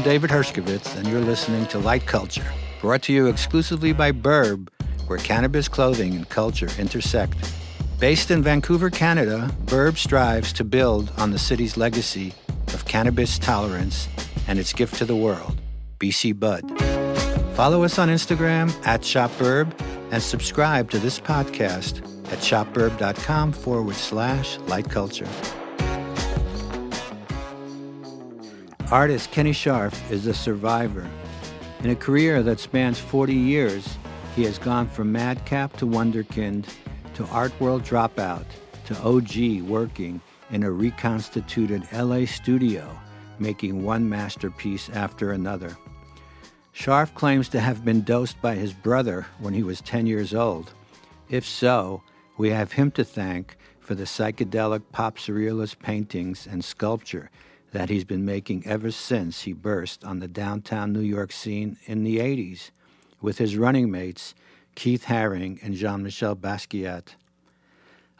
[0.00, 2.50] I'm David Hershkovits, and you're listening to Light Culture,
[2.80, 4.70] brought to you exclusively by Burb,
[5.08, 7.36] where cannabis clothing and culture intersect.
[7.98, 12.32] Based in Vancouver, Canada, Burb strives to build on the city's legacy
[12.68, 14.08] of cannabis tolerance
[14.48, 15.60] and its gift to the world,
[15.98, 16.62] BC Bud.
[17.54, 19.70] Follow us on Instagram at ShopBurb
[20.10, 21.98] and subscribe to this podcast
[22.32, 25.28] at shopburb.com forward slash light culture.
[28.90, 31.08] Artist Kenny Scharf is a survivor.
[31.84, 33.96] In a career that spans 40 years,
[34.34, 36.66] he has gone from madcap to wonderkind
[37.14, 38.46] to art world dropout
[38.86, 42.98] to OG working in a reconstituted LA studio,
[43.38, 45.76] making one masterpiece after another.
[46.74, 50.74] Scharf claims to have been dosed by his brother when he was 10 years old.
[51.28, 52.02] If so,
[52.36, 57.30] we have him to thank for the psychedelic pop surrealist paintings and sculpture
[57.72, 62.02] that he's been making ever since he burst on the downtown New York scene in
[62.02, 62.70] the 80s
[63.20, 64.34] with his running mates
[64.74, 67.14] Keith Haring and Jean Michel Basquiat.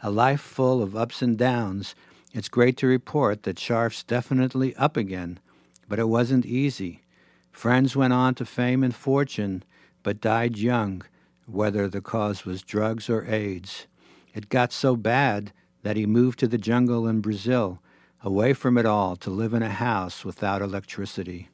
[0.03, 1.95] A life full of ups and downs,
[2.33, 5.39] it's great to report that Scharf's definitely up again,
[5.87, 7.03] but it wasn't easy.
[7.51, 9.63] Friends went on to fame and fortune,
[10.03, 11.03] but died young,
[11.45, 13.87] whether the cause was drugs or AIDS.
[14.33, 15.51] It got so bad
[15.83, 17.79] that he moved to the jungle in Brazil
[18.23, 21.49] away from it all to live in a house without electricity.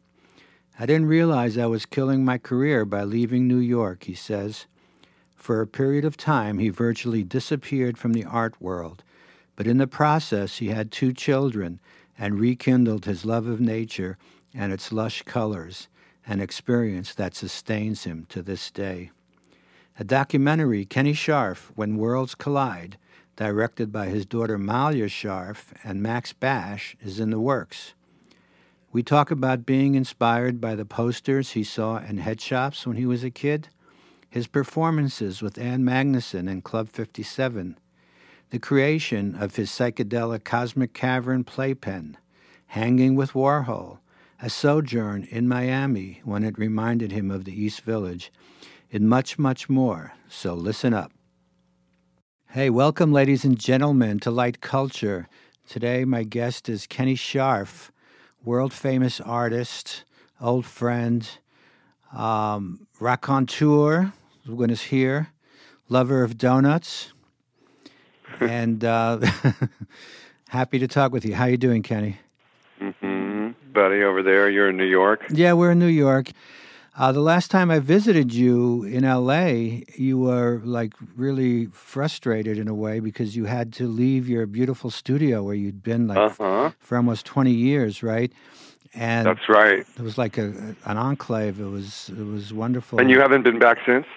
[0.80, 4.66] I didn't realize I was killing my career by leaving New York, he says.
[5.36, 9.04] For a period of time, he virtually disappeared from the art world,
[9.56, 11.80] but in the process, he had two children
[12.18, 14.18] and rekindled his love of nature
[14.54, 15.88] and its lush colors,
[16.26, 19.12] an experience that sustains him to this day.
[20.00, 22.98] A documentary, Kenny Scharf, When Worlds Collide,
[23.38, 27.94] directed by his daughter Malia Scharf and Max Basch, is in the works.
[28.92, 33.06] We talk about being inspired by the posters he saw in head shops when he
[33.06, 33.70] was a kid,
[34.30, 37.78] his performances with Ann Magnuson in Club 57,
[38.50, 42.17] the creation of his psychedelic Cosmic Cavern playpen,
[42.67, 44.00] hanging with Warhol,
[44.42, 48.32] a sojourn in Miami when it reminded him of the East Village,
[48.92, 50.14] and much, much more.
[50.28, 51.11] So listen up.
[52.52, 55.28] Hey, welcome, ladies and gentlemen, to Light Culture.
[55.68, 57.90] Today, my guest is Kenny Scharf,
[58.42, 60.06] world famous artist,
[60.40, 61.30] old friend,
[62.16, 64.14] um, raconteur
[64.48, 65.28] when is here,
[65.90, 67.12] lover of donuts,
[68.40, 69.20] and uh,
[70.48, 71.36] happy to talk with you.
[71.36, 72.18] How you doing, Kenny?
[72.82, 73.74] Mm-hmm.
[73.74, 75.26] Buddy, over there, you're in New York.
[75.30, 76.32] Yeah, we're in New York.
[76.98, 82.68] Uh, the last time I visited you in LA, you were like really frustrated in
[82.68, 86.72] a way because you had to leave your beautiful studio where you'd been like uh-huh.
[86.80, 88.32] for almost 20 years, right?
[88.96, 89.86] And that's right.
[89.96, 91.60] It was like a, an enclave.
[91.60, 93.00] It was it was wonderful.
[93.00, 94.08] And you haven't been back since?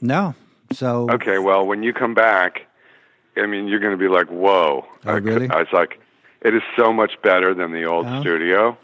[0.00, 0.34] No.
[0.72, 2.62] So Okay, well, when you come back,
[3.36, 5.50] I mean, you're going to be like, "Whoa." Oh, really?
[5.50, 6.00] I, I was like,
[6.40, 8.20] it is so much better than the old Oh.
[8.20, 8.78] studio.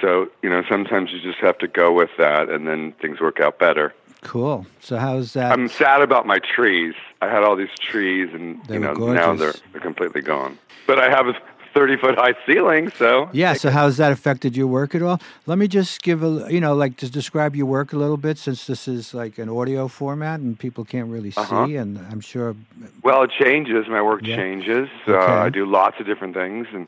[0.00, 3.38] So, you know, sometimes you just have to go with that and then things work
[3.40, 3.94] out better.
[4.22, 4.66] cool.
[4.80, 5.52] So how's that?
[5.52, 6.94] I'm sad about my trees.
[7.20, 10.58] I had all these trees and, They you know, now they're, they're completely gone.
[10.86, 11.34] But I have a
[11.74, 13.30] 30 foot high ceiling, so.
[13.32, 13.54] yeah.
[13.54, 15.18] So how's that affected your work at all?
[15.46, 18.36] Let me just give a you know like just describe your work a little bit
[18.36, 21.64] since this is like an audio format and people can't really see Uh-huh.
[21.64, 22.54] and I'm sure
[23.02, 23.86] Well, it changes.
[23.88, 24.36] My work Yeah.
[24.36, 24.88] changes.
[25.08, 25.16] Okay.
[25.16, 26.86] Uh, I do lots of different things and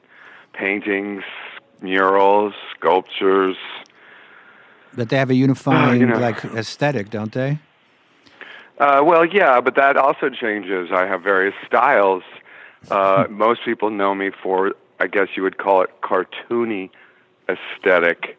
[0.53, 1.23] paintings,
[1.85, 3.57] murals, sculptures.
[4.95, 6.19] that they have a unifying know.
[6.19, 7.59] like aesthetic, don't they?
[8.79, 10.91] Uh, well, yeah, but that also changes.
[10.93, 12.25] I have various styles.
[12.91, 16.91] Uh, most people know me for, I guess you would call it cartoony
[17.49, 18.37] aesthetic.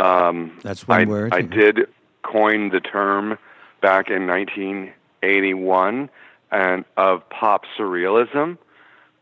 [0.00, 1.34] Um, That's one I, word.
[1.34, 1.86] I did
[2.22, 3.38] coin the term
[3.80, 6.10] back in 1981
[6.50, 8.58] and of pop surrealism,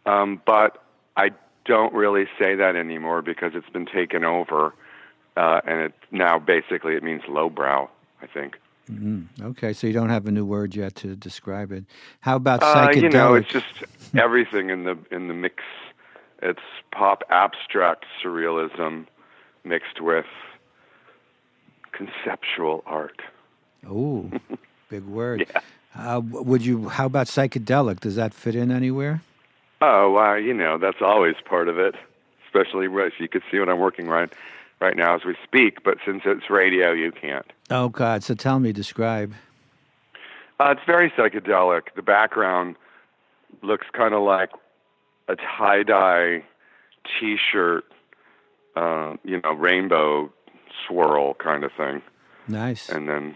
[0.06, 0.82] um, but
[1.16, 1.30] I
[1.64, 4.74] don't really say that anymore because it's been taken over,
[5.36, 7.88] uh, and it now basically it means lowbrow.
[8.20, 8.56] I think.
[8.90, 11.84] Mm, okay, so you don't have a new word yet to describe it.
[12.20, 13.02] How about Uh, psychedelic?
[13.02, 13.66] you know, it's just
[14.16, 15.62] everything in the in the mix.
[16.42, 16.60] It's
[16.90, 19.06] pop abstract surrealism
[19.64, 20.26] mixed with
[21.92, 23.20] conceptual art.
[23.88, 24.30] oh,
[24.88, 25.46] big word.
[25.54, 25.60] Yeah.
[26.16, 26.88] Uh, would you?
[26.88, 28.00] How about psychedelic?
[28.00, 29.20] Does that fit in anywhere?
[29.84, 31.96] Oh, well, you know, that's always part of it.
[32.46, 34.32] Especially as you could see what I'm working right
[34.80, 35.82] right now as we speak.
[35.82, 37.46] But since it's radio, you can't.
[37.70, 38.22] Oh God!
[38.22, 39.34] So tell me, describe.
[40.60, 41.94] Uh, it's very psychedelic.
[41.96, 42.76] The background
[43.62, 44.50] looks kind of like
[45.28, 46.44] a tie dye
[47.18, 47.84] T-shirt,
[48.76, 50.32] uh, you know, rainbow
[50.86, 52.02] swirl kind of thing.
[52.46, 52.88] Nice.
[52.88, 53.34] And then,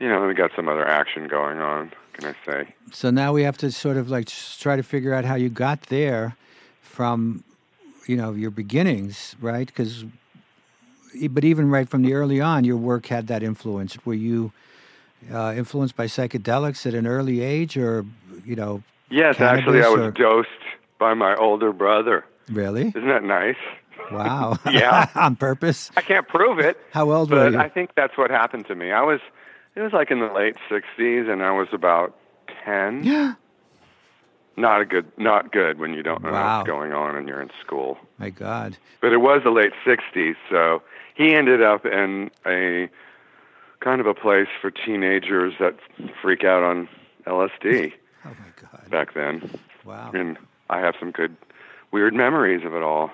[0.00, 1.92] you know, we got some other action going on.
[2.14, 2.74] Can I say?
[2.92, 4.28] So now we have to sort of like
[4.58, 6.36] try to figure out how you got there
[6.80, 7.44] from,
[8.06, 9.66] you know, your beginnings, right?
[9.66, 10.04] Because,
[11.30, 13.96] but even right from the early on, your work had that influence.
[14.06, 14.52] Were you
[15.32, 18.04] uh, influenced by psychedelics at an early age, or
[18.44, 18.82] you know?
[19.10, 20.10] Yes, actually, I was or...
[20.10, 20.48] dosed
[20.98, 22.24] by my older brother.
[22.48, 22.88] Really?
[22.88, 23.56] Isn't that nice?
[24.10, 24.58] Wow.
[24.70, 25.08] yeah.
[25.14, 25.90] On purpose.
[25.96, 26.78] I can't prove it.
[26.92, 27.58] How old were you?
[27.58, 28.92] I think that's what happened to me.
[28.92, 29.20] I was,
[29.76, 32.16] it was like in the late '60s, and I was about
[32.64, 33.04] ten.
[33.04, 33.34] Yeah.
[34.56, 36.58] Not a good, not good when you don't know Wow.
[36.58, 37.98] what's going on and you're in school.
[38.18, 38.76] My God.
[39.00, 40.82] But it was the late '60s, so
[41.14, 42.88] he ended up in a
[43.80, 45.74] kind of a place for teenagers that
[46.22, 46.88] freak out on
[47.26, 47.92] LSD
[48.24, 48.90] Oh my God.
[48.90, 49.50] back then,
[49.84, 50.10] Wow.
[50.14, 50.38] and
[50.70, 51.36] I have some good,
[51.90, 53.10] weird memories of it all.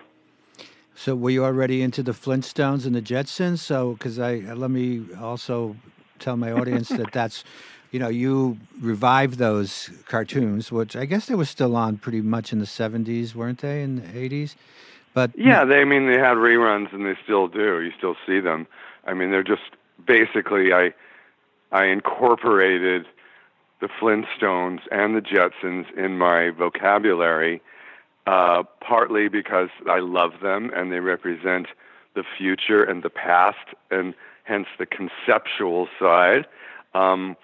[0.95, 3.59] So were you already into the Flintstones and the Jetsons?
[3.59, 5.77] So because I let me also
[6.21, 7.45] tell my audience that that's,
[7.91, 12.53] you know, you revived those cartoons, which I guess they were still on pretty much
[12.53, 13.83] in the '70s, weren't they?
[13.83, 14.55] In the '80s,
[15.15, 17.81] but Yeah, they I mean they had reruns and they still do.
[17.81, 18.67] You still see them.
[19.07, 19.63] I mean they're just
[20.07, 20.93] basically I
[21.73, 23.07] I incorporated
[23.81, 27.63] the Flintstones and the Jetsons in my vocabulary
[28.27, 31.67] uh, partly because I love them and they represent
[32.15, 34.15] the future and the past and
[34.51, 36.45] hence the conceptual side.
[36.93, 37.37] Um,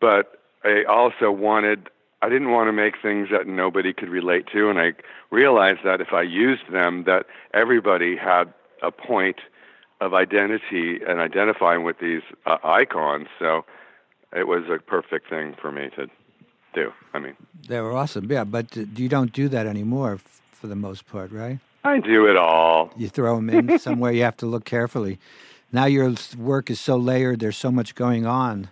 [0.00, 1.90] but I also wanted
[2.22, 4.92] I didn't want to make things that nobody could relate to, and I
[5.30, 8.52] realized that if I used them, that everybody had
[8.82, 9.40] a point
[10.02, 13.28] of identity and identifying with these uh, icons.
[13.38, 13.64] So
[14.34, 16.08] it was a perfect thing for me to
[16.74, 16.92] do.
[17.14, 17.36] I mean,
[17.68, 18.30] they were awesome.
[18.30, 21.58] Yeah, but you don't do that anymore f- for the most part, right?
[21.84, 22.90] I do it all.
[22.96, 24.12] You throw them in somewhere.
[24.12, 25.18] You have to look carefully.
[25.72, 27.40] Now your work is so layered.
[27.40, 28.68] There's so much going on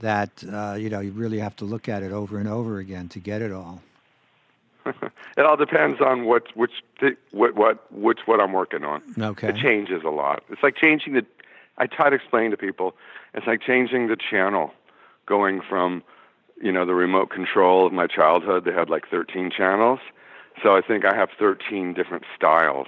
[0.00, 3.08] that uh, you know you really have to look at it over and over again
[3.10, 3.82] to get it all.
[4.86, 6.72] it all depends on what which
[7.32, 9.02] what what which what I'm working on.
[9.18, 9.48] Okay.
[9.48, 10.42] It changes a lot.
[10.50, 11.26] It's like changing the.
[11.78, 12.94] I try to explain to people.
[13.34, 14.72] It's like changing the channel,
[15.26, 16.02] going from,
[16.62, 18.64] you know, the remote control of my childhood.
[18.64, 20.00] They had like 13 channels,
[20.62, 22.86] so I think I have 13 different styles,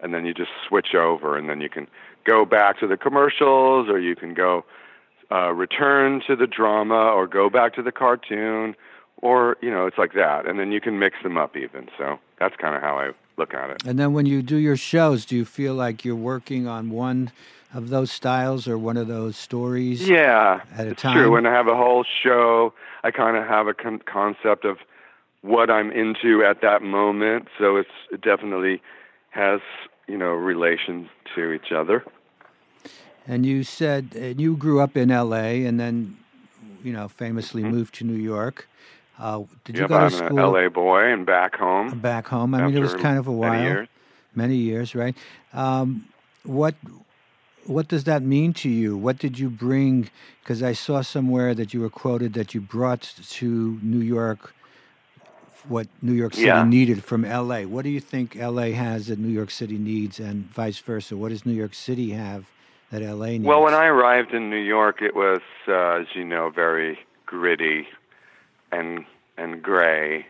[0.00, 1.86] and then you just switch over, and then you can
[2.24, 4.64] go back to the commercials, or you can go
[5.30, 8.74] uh, return to the drama, or go back to the cartoon,
[9.18, 11.88] or you know, it's like that, and then you can mix them up even.
[11.96, 13.84] So that's kind of how I look at it.
[13.86, 17.32] And then when you do your shows, do you feel like you're working on one
[17.72, 20.08] of those styles or one of those stories?
[20.08, 21.16] Yeah, at a it's time?
[21.16, 21.30] true.
[21.32, 22.72] When I have a whole show,
[23.02, 24.78] I kind of have a con- concept of
[25.42, 27.48] what I'm into at that moment.
[27.58, 28.80] So it's definitely
[29.34, 29.60] has
[30.06, 32.04] you know relation to each other.
[33.26, 35.64] And you said and you grew up in L.A.
[35.64, 36.18] and then,
[36.82, 38.68] you know, famously moved to New York.
[39.18, 41.98] Uh, did you yep, go to I'm school an LA boy and back home.
[42.00, 42.54] back home?
[42.54, 43.88] I mean, it was kind of a while, many years.
[44.34, 45.16] many years, right?
[45.52, 46.08] Um,
[46.42, 46.74] what
[47.64, 48.96] what does that mean to you?
[48.96, 50.10] What did you bring?
[50.42, 54.54] Because I saw somewhere that you were quoted that you brought to New York
[55.68, 56.64] what New York City Yeah.
[56.64, 57.66] needed from L.A.
[57.66, 58.72] What do you think L.A.
[58.72, 61.16] has that New York City needs, and vice versa?
[61.16, 62.46] What does New York City have
[62.90, 63.32] that L.A.
[63.32, 63.44] needs?
[63.44, 67.86] Well, when I arrived in New York, it was, uh, as you know, very gritty
[68.72, 69.04] and
[69.36, 70.26] and gray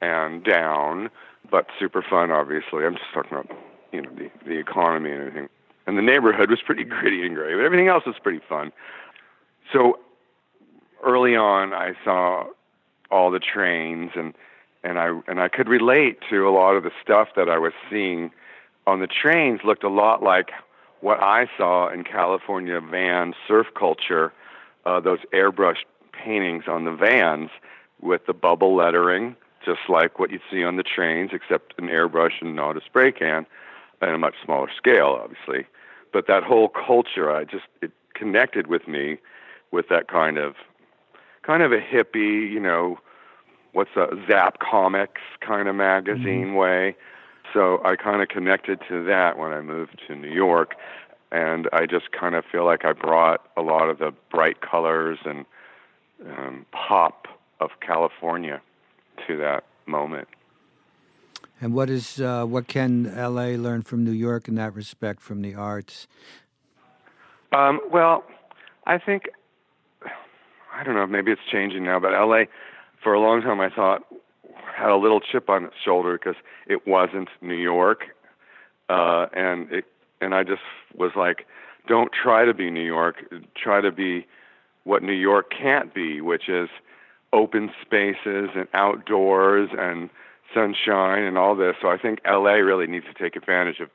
[0.00, 1.10] and down,
[1.50, 2.30] but super fun.
[2.30, 3.50] Obviously, I'm just talking about
[3.92, 5.48] you know the the economy and everything.
[5.86, 8.72] And the neighborhood was pretty gritty and gray, but everything else was pretty fun.
[9.72, 9.98] So
[11.04, 12.44] early on, I saw
[13.10, 14.34] all the trains and
[14.84, 17.72] and I and I could relate to a lot of the stuff that I was
[17.90, 18.30] seeing
[18.86, 20.50] on the trains looked a lot like
[21.00, 24.32] what I saw in California van surf culture,
[24.86, 27.50] uh, those airbrushed paintings on the vans
[28.00, 32.40] with the bubble lettering, just like what you'd see on the trains, except an airbrush
[32.40, 33.46] and not a spray can,
[34.00, 35.66] at a much smaller scale, obviously.
[36.12, 39.18] But that whole culture, I just it connected with me
[39.70, 40.54] with that kind of
[41.42, 42.98] kind of a hippie, you know,
[43.72, 46.96] what's a Zap Comics kind of magazine way.
[47.52, 50.74] So I kind of connected to that when I moved to New York,
[51.30, 55.18] and I just kind of feel like I brought a lot of the bright colors
[55.24, 55.44] and
[56.26, 57.26] um, pop
[57.60, 58.60] of California
[59.26, 60.28] to that moment.
[61.60, 65.42] And what is uh, what can LA learn from New York in that respect from
[65.42, 66.08] the arts?
[67.52, 68.24] Um, well,
[68.86, 69.28] I think
[70.74, 71.06] I don't know.
[71.06, 72.44] Maybe it's changing now, but LA,
[73.02, 74.06] for a long time, I thought
[74.76, 78.04] had a little chip on its shoulder because it wasn't New York,
[78.88, 79.84] uh, and it
[80.20, 80.62] and I just
[80.96, 81.46] was like,
[81.88, 83.16] don't try to be New York.
[83.56, 84.26] Try to be
[84.84, 86.68] what New York can't be, which is
[87.32, 90.10] open spaces and outdoors and
[90.54, 91.76] sunshine and all this.
[91.80, 93.88] So I think LA really needs to take advantage of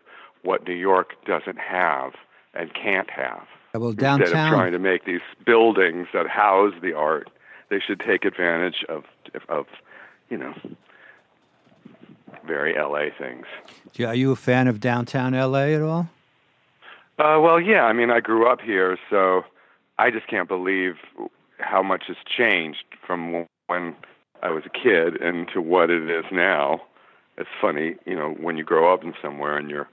[0.43, 2.13] what New York doesn't have
[2.53, 3.45] and can't have.
[3.73, 4.21] Well, downtown.
[4.21, 7.29] Instead of trying to make these buildings that house the art,
[7.69, 9.03] they should take advantage of
[9.50, 9.65] of
[10.29, 10.53] you know
[12.45, 13.45] very LA things.
[13.95, 16.09] Yeah, Are you a fan of downtown LA at all?
[17.19, 17.83] Uh, well, yeah.
[17.83, 19.43] I mean, I grew up here, so
[19.97, 20.95] I just can't believe
[21.59, 23.95] how much has changed from when
[24.41, 26.81] I was a kid and to what it is now.
[27.38, 29.88] It's funny, you know, when you grow up in somewhere and you're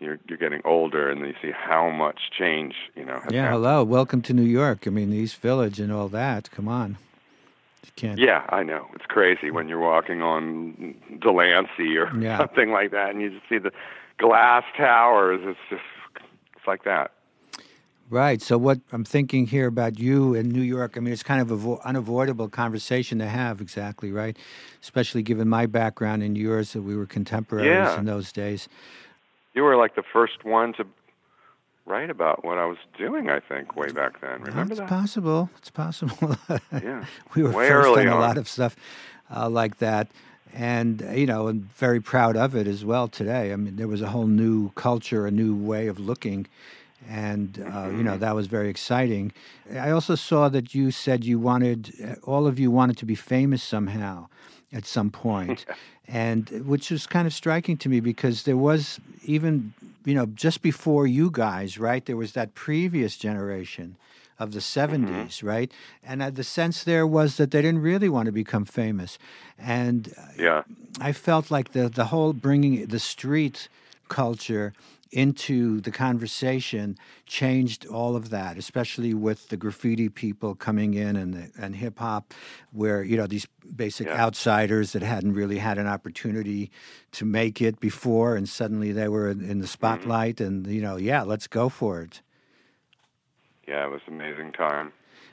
[0.00, 3.20] you're you're getting older and you see how much change, you know.
[3.30, 3.64] Yeah, happened.
[3.64, 4.86] hello, welcome to New York.
[4.86, 6.50] I mean, East Village and all that.
[6.50, 6.98] Come on.
[7.84, 8.18] You can't.
[8.18, 8.86] Yeah, I know.
[8.94, 12.38] It's crazy when you're walking on Delancey or Yeah.
[12.44, 13.72] something like that and you just see the
[14.18, 15.40] glass towers.
[15.44, 15.82] It's just
[16.56, 17.12] it's like that.
[18.10, 18.42] Right.
[18.42, 21.50] So what I'm thinking here about you in New York, I mean, it's kind of
[21.50, 23.60] an unavoidable conversation to have.
[23.62, 24.36] Exactly right.
[24.82, 27.98] Especially given my background and yours, that we were contemporaries Yeah.
[27.98, 28.68] in those days.
[29.54, 30.84] You were like the first one to
[31.86, 34.40] write about what I was doing, I think, way back then.
[34.42, 34.88] Remember it's that?
[34.88, 35.50] possible.
[35.58, 36.36] It's possible.
[36.72, 37.04] Yeah.
[37.34, 38.74] we were Way first early on a lot of stuff
[39.34, 40.08] uh, like that,
[40.52, 43.52] and you know, and very proud of it as well today.
[43.52, 46.46] I mean, there was a whole new culture, a new way of looking,
[47.08, 48.04] and uh, you Mm-hmm.
[48.04, 49.32] know that was very exciting.
[49.72, 53.14] I also saw that you said you wanted, uh, all of you wanted to be
[53.14, 54.28] famous somehow
[54.74, 55.64] at some point,
[56.08, 59.72] and which was kind of striking to me because there was even
[60.04, 62.04] you know just before you guys, right?
[62.04, 63.96] There was that previous generation
[64.38, 65.70] of the 70s, right?
[66.02, 69.18] And uh, the sense there was that they didn't really want to become famous.
[69.58, 70.62] And uh, Yeah.
[71.00, 73.68] I felt like the, the whole bringing the street
[74.08, 74.72] culture
[75.12, 76.96] into the conversation
[77.26, 81.98] changed all of that, especially with the graffiti people coming in and the, and hip
[81.98, 82.32] hop,
[82.72, 83.46] where you know these
[83.76, 84.20] basic Yeah.
[84.24, 86.70] outsiders that hadn't really had an opportunity
[87.12, 90.96] to make it before, and suddenly they were in, in the spotlight, and you know,
[90.96, 92.20] yeah, let's go for it.
[93.66, 94.92] Yeah, it was an amazing time.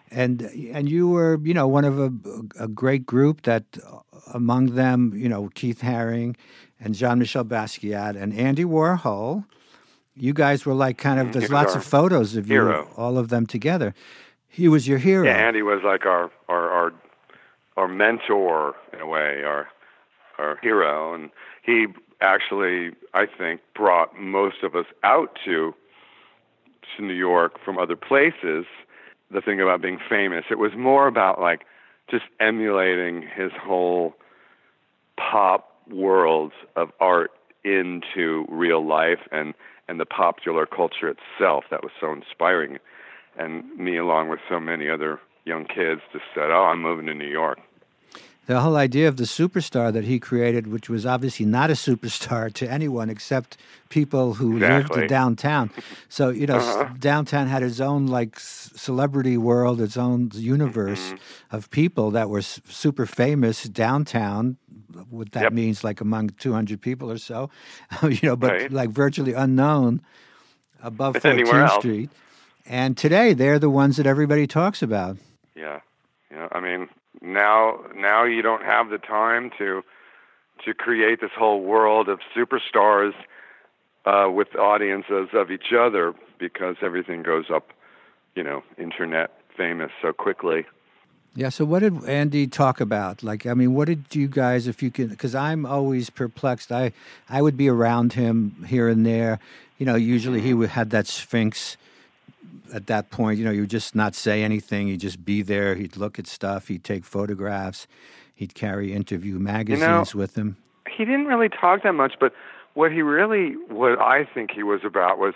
[0.10, 0.42] and
[0.74, 2.12] and you were you know one of a,
[2.60, 4.00] a great group that uh,
[4.34, 6.36] among them you know Keith Haring
[6.80, 9.46] and Jean Michel Basquiat and Andy Warhol
[10.16, 13.30] you guys were like kind of Mm, there's lots of photos of you all of
[13.30, 13.94] them together.
[14.48, 15.26] He was your hero.
[15.26, 16.94] Yeah, Andy was like our our our
[17.78, 19.68] our mentor in a way, our
[20.38, 21.30] our hero, and
[21.64, 21.88] he
[22.20, 25.74] actually, I think, brought most of us out to
[26.98, 28.66] to New York from other places.
[29.32, 31.62] The thing about being famous, it was more about like
[32.10, 34.14] just emulating his whole
[35.18, 37.32] pop world of art
[37.64, 39.54] into real life and
[39.92, 42.80] and the popular culture itself that was so inspiring.
[43.38, 47.16] And me along with so many other young kids just said oh i'm moving to
[47.16, 47.58] new york
[48.48, 52.52] the whole idea of the superstar that he created, which was obviously not a superstar
[52.54, 53.56] to anyone except
[53.90, 55.02] people who lived Exactly.
[55.04, 55.70] in downtown.
[56.10, 56.94] So you know, s- uh-huh.
[57.00, 61.56] downtown had its own like celebrity world, its own universe mm-hmm.
[61.56, 64.58] of people that were super famous downtown.
[65.10, 65.54] What that Yep.
[65.54, 67.50] means, like among two hundred people or so,
[68.04, 68.72] you know, but Right.
[68.72, 70.02] like virtually unknown
[70.84, 71.78] above 14th.
[71.80, 72.10] Street.
[72.66, 75.18] And today, they're the ones that everybody talks about.
[75.56, 75.80] yeah
[76.32, 76.88] yeah i mean
[77.22, 79.84] now now you don't have the time to
[80.66, 83.14] to create this whole world of superstars
[84.06, 87.70] uh, with audiences of each other because everything goes up
[88.36, 90.66] you know internet famous so quickly
[91.34, 91.50] Yeah.
[91.50, 93.24] So, what did Andy talk about?
[93.24, 96.72] Like, I mean, what did you guys, if you can, because I'm always perplexed.
[96.72, 96.92] I
[97.30, 99.40] I would be around him here and there.
[99.78, 101.78] You know, usually he would had that sphinx.
[102.74, 104.88] At that point, you know, you would just not say anything.
[104.88, 105.76] He'd just be there.
[105.76, 106.68] He'd look at stuff.
[106.68, 107.88] He'd take photographs.
[108.34, 110.58] He'd carry interview magazines with him.
[110.90, 112.34] he didn't really talk that much, but
[112.74, 115.34] what he really, what I think he was about was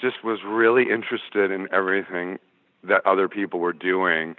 [0.00, 2.38] just was really interested in everything
[2.82, 4.36] that other people were doing,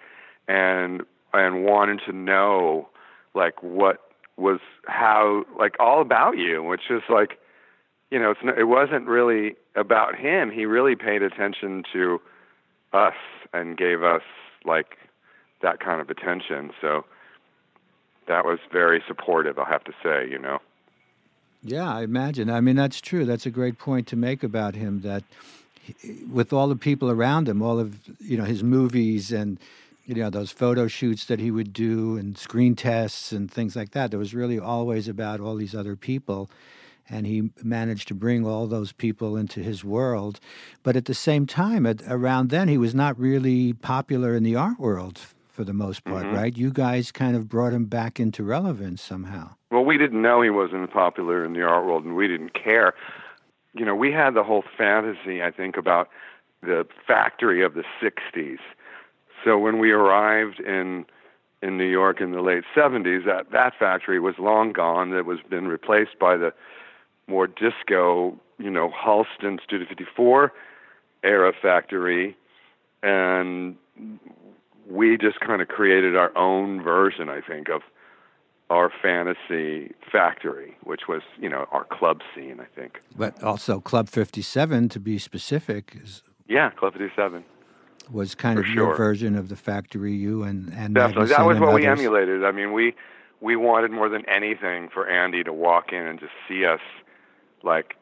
[0.48, 2.90] and and wanted to know
[3.34, 4.02] like what
[4.38, 7.40] was how like all about you, which is like,
[8.12, 10.52] you know, it's not, it wasn't really about him.
[10.52, 12.22] He really paid attention to
[12.94, 13.16] us
[13.54, 14.22] and gave us
[14.64, 14.98] like
[15.62, 16.72] that kind of attention.
[16.82, 17.06] So
[18.28, 20.60] that was very supportive, I'll have to say, you know.
[21.64, 22.50] Yeah, I imagine.
[22.50, 23.26] I mean, that's true.
[23.26, 25.02] That's a great point to make about him.
[25.02, 25.24] That
[25.82, 29.58] he, with all the people around him, all of you know his movies and
[30.06, 33.92] you know those photo shoots that he would do and screen tests and things like
[33.92, 34.12] that.
[34.12, 36.52] There was really always about all these other people,
[37.10, 40.40] and he managed to bring all those people into his world.
[40.84, 44.56] But at the same time, at, around then, he was not really popular in the
[44.56, 45.20] art world
[45.50, 46.34] for the most part, Mhm.
[46.34, 46.58] right?
[46.58, 49.52] You guys kind of brought him back into relevance somehow.
[49.72, 52.94] Well, we didn't know he wasn't popular in the art world, and we didn't care.
[53.74, 56.10] You know, we had the whole fantasy, I think, about
[56.62, 58.60] the factory of the '60s.
[59.44, 61.06] So when we arrived in
[61.62, 65.14] in New York in the late '70s, that that factory was long gone.
[65.14, 66.54] It was been replaced by the
[67.28, 70.52] more disco, you know, Halston Studio 54
[71.24, 72.38] era factory,
[73.04, 73.76] and
[74.90, 77.82] we just kind of created our own version, I think, of
[78.70, 83.00] our fantasy factory, which was, you know, our club scene, I think.
[83.16, 87.44] But also, Club 57, to be specific, is, Yeah, Club 57.
[88.12, 88.96] was kind For of your sure.
[88.98, 91.30] version of the factory you and, and Definitely.
[91.30, 92.44] That was what we emulated.
[92.44, 92.96] I mean, we
[93.42, 96.80] we wanted more than anything for Andy to walk in and just see us
[97.66, 97.96] like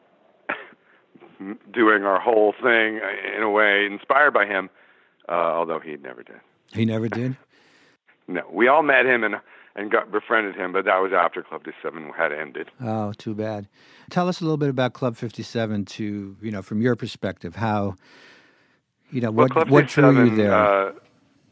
[1.72, 3.00] doing our whole thing
[3.36, 4.70] in a way inspired by him,
[5.28, 6.40] uh, although he never did.
[6.72, 7.36] He never did?
[8.26, 9.34] No, we all met him and
[9.76, 12.70] and got befriended him, but that was after Club 57 had ended.
[12.80, 13.68] Oh, too bad.
[14.08, 17.96] Tell us a little bit about Club 57 to, you know, from your perspective, how,
[19.10, 20.54] you know, Well, what, Club what drew you there?
[20.54, 20.92] Uh,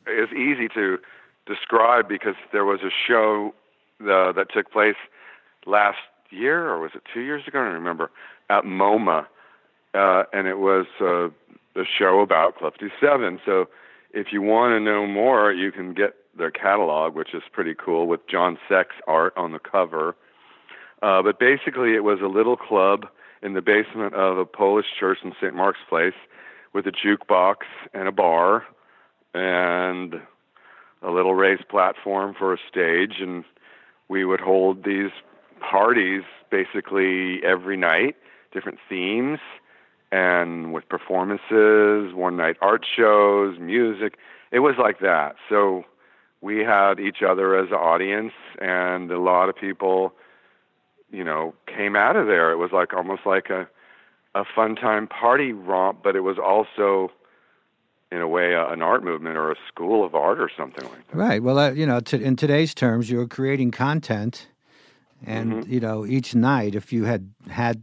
[0.07, 0.99] is easy to
[1.47, 3.53] describe because there was a show
[4.01, 4.97] uh, that took place
[5.67, 5.99] last
[6.33, 7.61] year, or was it two years ago?
[7.61, 8.11] I don't remember,
[8.51, 9.27] at MoMA,
[9.95, 11.29] uh, and it was uh,
[11.81, 13.41] a show about Club 57.
[13.45, 13.67] So
[14.13, 18.07] if you want to know more, you can get their catalog, which is pretty cool,
[18.07, 20.17] with John Seck's art on the cover.
[21.03, 23.07] Uh, but basically, it was a little club
[23.43, 25.55] in the basement of a Polish church in St.
[25.55, 26.15] Mark's Place
[26.73, 27.57] with a jukebox
[27.93, 28.65] and a bar
[29.35, 30.15] and
[31.03, 33.15] a little raised platform for a stage.
[33.21, 33.45] And
[34.09, 35.11] we would hold these
[35.71, 38.17] parties basically every night,
[38.53, 39.39] different themes,
[40.11, 44.19] and with performances, one night art shows, music.
[44.51, 45.37] It was like that.
[45.49, 45.85] So
[46.43, 50.13] we had each other as an audience, and a lot of people,
[51.11, 52.53] you know, came out of there.
[52.53, 53.69] It was like almost like a
[54.35, 57.13] a fun time party romp, but it was also,
[58.11, 61.07] in a way, a, an art movement or a school of art or something like
[61.09, 61.17] that.
[61.17, 61.43] Right.
[61.43, 64.49] Well, uh, you know, in today's terms, you're creating content,
[65.27, 65.73] and Mm-hmm.
[65.73, 67.83] you know, each night, if you had had,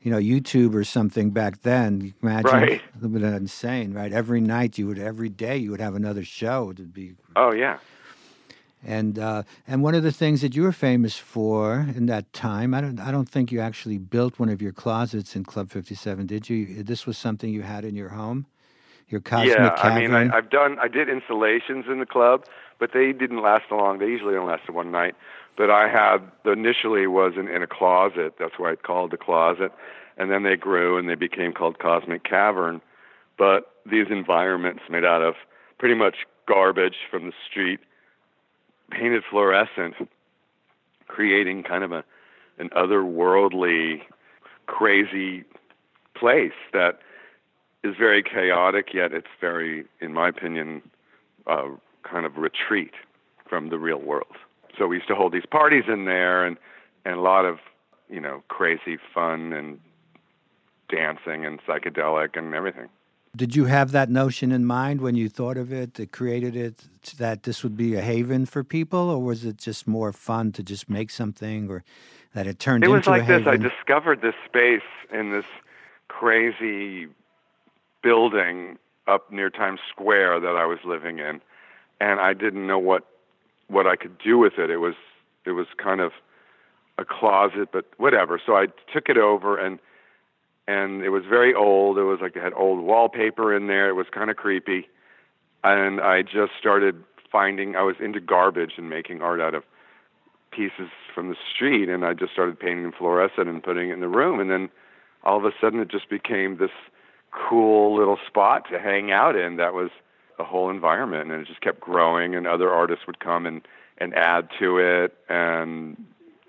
[0.00, 2.72] you know, YouTube or something back then, imagine Right.
[2.72, 4.12] it would have been insane, right?
[4.12, 6.70] Every night, you would, every day, you would have another show.
[6.70, 7.78] It'd be, Oh yeah,
[8.84, 12.72] and uh, and one of the things that you were famous for in that time,
[12.74, 15.94] I don't, I don't think you actually built one of your closets in Club Fifty
[15.94, 16.82] Seven, did you?
[16.84, 18.46] This was something you had in your home,
[19.08, 19.76] your cosmic yeah.
[19.76, 20.14] cavern.
[20.14, 22.44] I mean, I, I've done, I did installations in the club,
[22.78, 23.98] but they didn't last long.
[23.98, 25.16] They usually only lasted one night.
[25.56, 28.34] But I had initially was in, in a closet.
[28.38, 29.72] That's why I called the closet,
[30.16, 32.80] and then they grew and they became called Cosmic Cavern.
[33.38, 35.34] But these environments made out of
[35.78, 36.16] pretty much
[36.46, 37.80] garbage from the street,
[38.90, 39.94] painted fluorescent,
[41.08, 42.04] creating kind of a
[42.58, 44.00] an otherworldly,
[44.66, 45.44] crazy
[46.14, 47.00] place that
[47.84, 48.94] is very chaotic.
[48.94, 50.82] Yet it's very, in my opinion,
[51.46, 51.68] uh,
[52.02, 52.92] kind of retreat
[53.48, 54.36] from the real world.
[54.78, 56.56] So we used to hold these parties in there, and
[57.04, 57.58] and a lot of
[58.08, 59.80] you know crazy fun and
[60.88, 62.88] dancing and psychedelic and everything.
[63.34, 66.84] Did you have that notion in mind when you thought of it, that created it,
[67.18, 70.62] that this would be a haven for people, or was it just more fun to
[70.62, 71.84] just make something, or
[72.32, 72.82] that it turned?
[72.82, 73.46] It was like this.
[73.46, 75.44] I discovered this space in this
[76.08, 77.08] crazy
[78.02, 81.42] building up near Times Square that I was living in,
[82.00, 83.06] and I didn't know what
[83.68, 84.70] what I could do with it.
[84.70, 84.94] It was
[85.44, 86.12] it was kind of
[86.98, 88.40] a closet, but whatever.
[88.44, 89.78] So I took it over and
[90.68, 91.98] and it was very old.
[91.98, 93.88] It was like it had old wallpaper in there.
[93.88, 94.88] It was kind of creepy,
[95.62, 97.76] and I just started finding.
[97.76, 99.62] I was into garbage and making art out of
[100.50, 104.08] pieces from the street, and I just started painting fluorescent and putting it in the
[104.08, 104.68] room, and then
[105.22, 106.70] all of a sudden it just became this
[107.30, 109.56] cool little spot to hang out in.
[109.56, 109.90] That was
[110.36, 113.62] the whole environment, and it just kept growing, and other artists would come and
[113.98, 115.96] and add to it, and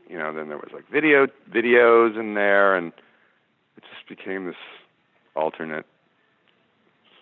[0.09, 2.91] you know, then there was like video videos in there, and
[3.77, 4.55] it just became this
[5.35, 5.85] alternate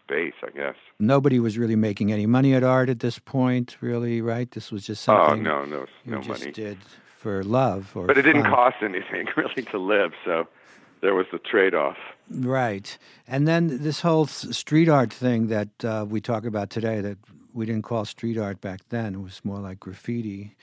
[0.04, 0.75] space, I guess.
[0.99, 4.49] Nobody was really making any money at art at this point, really, right?
[4.51, 5.23] This was just something.
[5.23, 6.51] Oh something no, no, you no just money.
[6.51, 10.47] did for love, or But it didn't cost anything really to live, so
[11.05, 11.97] there was the trade-off.
[12.31, 12.97] Right.
[13.27, 17.19] And then this whole street art thing that uh, we talk about today that
[17.53, 20.55] we didn't call street art back then, it was more like graffiti.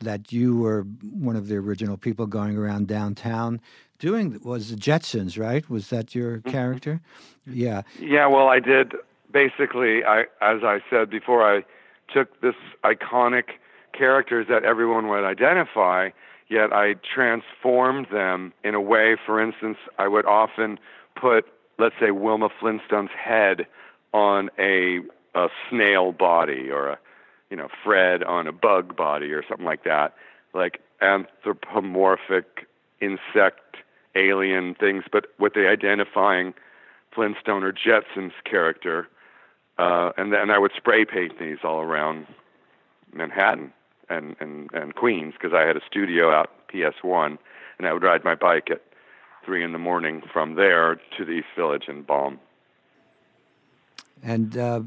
[0.00, 3.60] that you were one of the original people going around downtown
[3.98, 5.68] doing was the Jetsons, right?
[5.70, 6.50] Was that your mm-hmm.
[6.50, 7.00] character?
[7.46, 7.82] Yeah.
[8.00, 8.26] Yeah.
[8.26, 8.94] Well, I did
[9.32, 10.04] basically.
[10.04, 11.64] I as I said before, I
[12.12, 13.44] took this iconic
[13.96, 16.10] characters that everyone would identify,
[16.52, 19.16] yet I transformed them in a way.
[19.24, 20.78] For instance, I would often
[21.18, 21.46] put,
[21.78, 23.66] let's say, Wilma Flintstone's head
[24.12, 25.00] on a,
[25.34, 26.98] a snail body or a,
[27.50, 30.14] you know, Fred on a bug body or something like that,
[30.52, 32.66] like anthropomorphic
[33.00, 33.78] insect
[34.14, 36.52] alien things, but with the identifying
[37.14, 39.08] Flintstone or Jetsons character.
[39.78, 42.26] Uh, and then I would spray paint these all around
[43.14, 43.72] Manhattan
[44.08, 47.38] and and, and Queens because I had a studio out PS1,
[47.78, 48.82] and I would ride my bike at
[49.44, 52.38] three in the morning from there to the East Village and Balm.
[54.22, 54.82] And uh,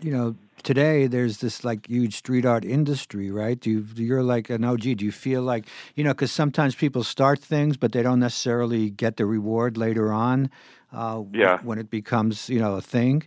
[0.00, 3.58] you know, today there's this like huge street art industry, right?
[3.58, 4.80] Do you, you're like an OG.
[4.80, 6.10] Do you feel like you know?
[6.10, 10.50] Because sometimes people start things, but they don't necessarily get the reward later on.
[10.92, 11.58] Uh, yeah.
[11.62, 13.24] When it becomes you know a thing.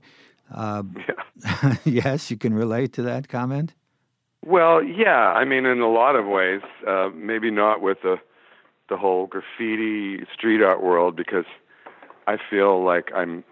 [0.53, 1.75] Uh, yeah.
[1.85, 3.73] yes, you can relate to that comment.
[4.45, 5.33] Well, yeah.
[5.33, 8.17] I mean, in a lot of ways, uh, maybe not with the
[8.89, 11.45] the whole graffiti street art world because
[12.27, 13.43] I feel like I'm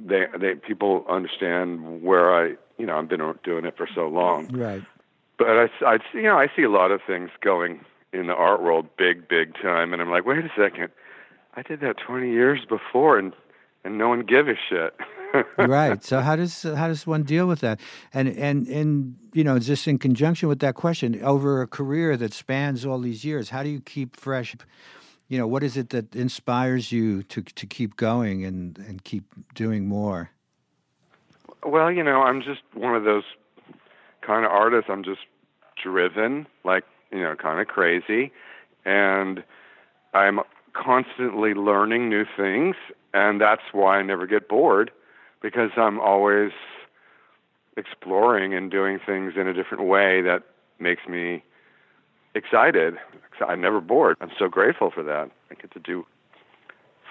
[0.00, 4.48] they they people understand where I you know I've been doing it for so long.
[4.48, 4.82] Right.
[5.38, 8.62] But I I you know I see a lot of things going in the art
[8.62, 10.90] world big big time, and I'm like, wait a second,
[11.54, 13.32] I did that 20 years before, and
[13.84, 14.94] and no one give a shit.
[15.58, 16.02] right.
[16.04, 17.80] So how does how does one deal with that?
[18.12, 22.32] And and and you know, just in conjunction with that question, over a career that
[22.32, 24.56] spans all these years, how do you keep fresh?
[25.28, 29.24] You know, what is it that inspires you to to keep going and and keep
[29.54, 30.30] doing more?
[31.64, 33.24] Well, you know, I'm just one of those
[34.22, 34.88] kind of artists.
[34.90, 35.20] I'm just
[35.82, 38.32] driven, like you know, kind of crazy,
[38.84, 39.42] and
[40.14, 40.40] I'm
[40.72, 42.76] constantly learning new things,
[43.12, 44.90] and that's why I never get bored
[45.40, 46.52] because I'm always
[47.76, 50.42] exploring and doing things in a different way that
[50.78, 51.42] makes me
[52.34, 52.96] excited.
[53.46, 54.16] I'm never bored.
[54.20, 55.30] I'm so grateful for that.
[55.50, 56.06] I get to do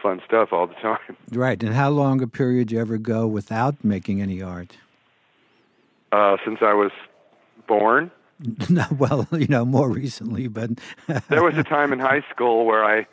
[0.01, 0.99] fun stuff all the time.
[1.31, 1.61] Right.
[1.61, 4.77] And how long a period do you ever go without making any art?
[6.11, 6.91] Uh, since I was
[7.67, 8.11] born.
[8.97, 10.69] well, you know, more recently, but
[11.29, 13.07] there was a time in high school where I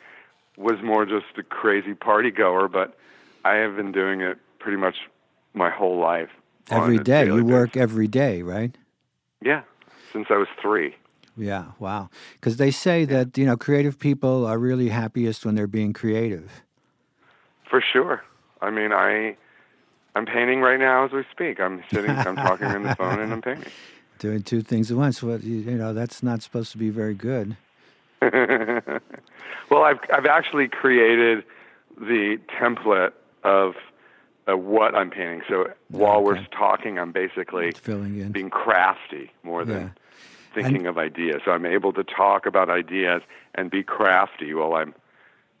[0.57, 2.97] was more just a crazy party goer, but
[3.43, 4.95] I have been doing it pretty much
[5.53, 6.29] my whole life.
[6.71, 7.27] Every day.
[7.27, 8.75] You work every day, right?
[9.43, 9.61] Yeah,
[10.11, 10.95] since I was three.
[11.37, 12.09] Yeah, wow.
[12.33, 16.63] Because they say that, you know, creative people are really happiest when they're being creative.
[17.69, 18.23] For sure.
[18.59, 19.37] I mean, I
[20.15, 21.59] I'm painting right now as we speak.
[21.59, 23.71] I'm sitting, I'm talking on the phone, and I'm painting.
[24.17, 25.21] Doing two things at once.
[25.21, 27.55] Well, you, you know, that's not supposed to be very good.
[28.21, 31.43] well, I've I've actually created
[31.99, 33.11] the template
[33.43, 33.75] of
[34.47, 35.41] uh, what I'm painting.
[35.47, 39.89] So while we're talking, I'm basically filling in, being crafty more than yeah.
[40.53, 41.41] thinking and, of ideas.
[41.45, 43.21] So I'm able to talk about ideas
[43.55, 44.93] and be crafty while I'm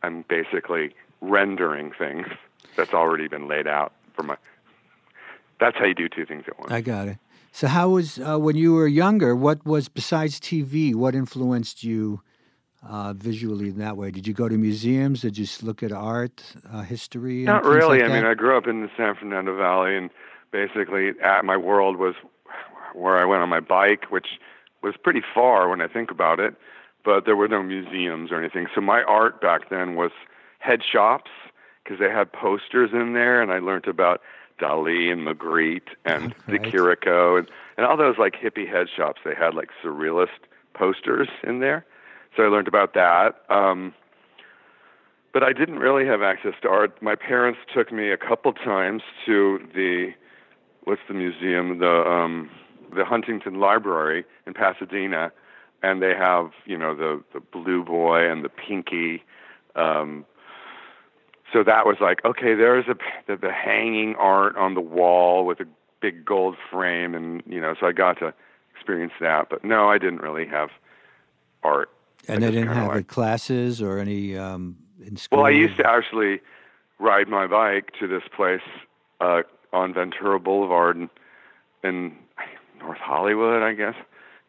[0.03, 2.27] I'm basically rendering things
[2.75, 4.37] that's already been laid out for my.
[5.59, 6.71] That's how you do two things at once.
[6.71, 7.17] I got it.
[7.51, 9.35] So how was uh, when you were younger?
[9.35, 10.93] What was besides TV?
[10.93, 12.21] What influenced you?
[12.87, 14.11] Uh, visually in that way?
[14.11, 15.21] Did you go to museums?
[15.21, 17.43] Did you look at art, uh, history?
[17.43, 17.99] Not really.
[17.99, 20.09] Like I mean, I grew up in the San Fernando Valley, and
[20.51, 22.15] basically, at my world was
[22.93, 24.27] where I went on my bike, which
[24.81, 26.55] was pretty far when I think about it.
[27.03, 28.67] But there were no museums or anything.
[28.73, 30.11] So my art back then was
[30.59, 31.29] head shops
[31.83, 34.21] because they had posters in there, and I learned about
[34.59, 36.61] Dali and Magritte and right.
[36.63, 39.21] de Chirico and, and all those like hippie head shops.
[39.23, 40.29] They had like surrealist
[40.73, 41.85] posters in there
[42.35, 43.41] so I learned about that.
[43.49, 43.93] Um,
[45.33, 47.01] but I didn't really have access to art.
[47.01, 50.13] My parents took me a couple times to the
[50.85, 52.49] what's the museum, the um,
[52.95, 55.31] the Huntington Library in Pasadena,
[55.83, 59.23] and they have you know the the Blue Boy and the Pinkie.
[59.75, 60.25] Um,
[61.51, 62.95] so that was like okay, there's a
[63.27, 65.67] the, the hanging art on the wall with a
[65.99, 68.33] big gold frame, and you know, so I got to
[68.73, 69.49] experience that.
[69.49, 70.69] But no, I didn't really have
[71.61, 71.89] art
[72.27, 75.39] and they didn't have like, classes or any um, in school.
[75.39, 76.41] Well, I used to actually
[76.99, 78.61] ride my bike to this place
[79.19, 79.41] uh,
[79.73, 81.09] on Ventura Boulevard in,
[81.83, 82.15] in
[82.79, 83.95] North Hollywood, I guess.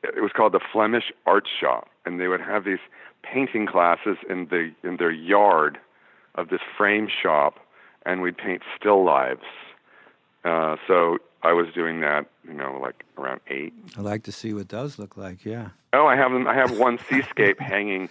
[0.02, 2.78] It was called the Flemish Art Shop, and they would have these
[3.22, 5.78] painting classes in the in their yard
[6.36, 7.58] of this frame shop,
[8.04, 9.42] and we'd paint still lives.
[10.44, 13.72] Uh, so I was doing that, you know, like around eight.
[13.96, 15.44] I like to see what those look like.
[15.44, 16.46] Yeah, Oh, I have them.
[16.46, 18.09] I have one seascape hanging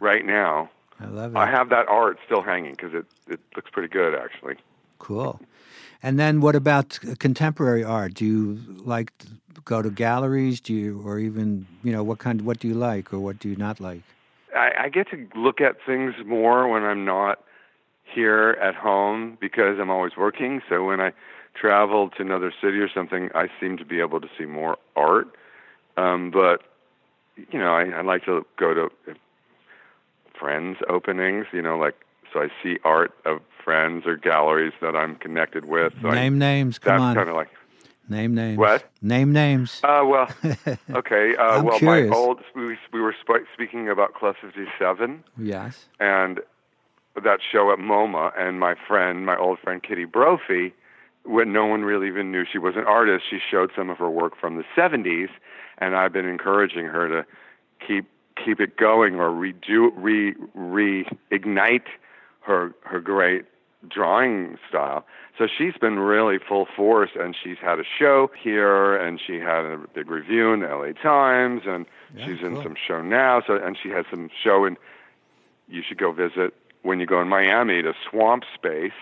[0.00, 0.70] right now.
[1.00, 1.38] I love it.
[1.38, 4.56] I have that art still hanging because it it looks pretty good actually.
[4.98, 5.40] Cool.
[6.02, 8.14] And then what about uh, contemporary art?
[8.14, 9.26] Do you like to
[9.64, 10.60] go to galleries?
[10.60, 12.42] Do you, or even you know, what kind?
[12.42, 14.02] What do you like, or what do you not like?
[14.56, 17.40] I, I get to look at things more when I'm not
[18.04, 20.62] here at home because I'm always working.
[20.68, 21.12] So when I
[21.60, 25.28] travel to another city or something, I seem to be able to see more art.
[25.96, 26.62] Um, but
[27.36, 28.90] you know, I, I like to go to
[30.38, 31.46] friends' openings.
[31.52, 31.94] You know, like
[32.32, 35.92] so I see art of friends or galleries that I'm connected with.
[36.02, 36.78] So Name I, names.
[36.78, 37.14] Come on.
[37.14, 37.48] kind of like
[38.08, 38.56] Name names.
[38.56, 38.90] What?
[39.02, 39.80] Name names.
[39.84, 40.28] uh, well,
[40.90, 41.36] okay.
[41.36, 42.10] Uh, well, curious.
[42.10, 45.86] my old we we were sp- speaking about Club 57 yes.
[46.00, 46.40] and
[47.22, 50.72] that show at MoMA, and my friend, my old friend Kitty Brophy,
[51.24, 54.10] when no one really even knew she was an artist, she showed some of her
[54.10, 55.28] work from the 70s,
[55.78, 57.26] and I've been encouraging her to
[57.86, 58.06] keep
[58.44, 61.86] keep it going or redo re reignite
[62.40, 63.44] her her great
[63.88, 65.04] drawing style.
[65.36, 69.64] So she's been really full force, and she's had a show here, and she had
[69.64, 72.62] a big review in the LA Times, and Yeah, she's in cool.
[72.64, 73.42] some show now.
[73.46, 74.76] So and she has some show in.
[75.68, 78.92] You should go visit when you go in Miami to Swamp Space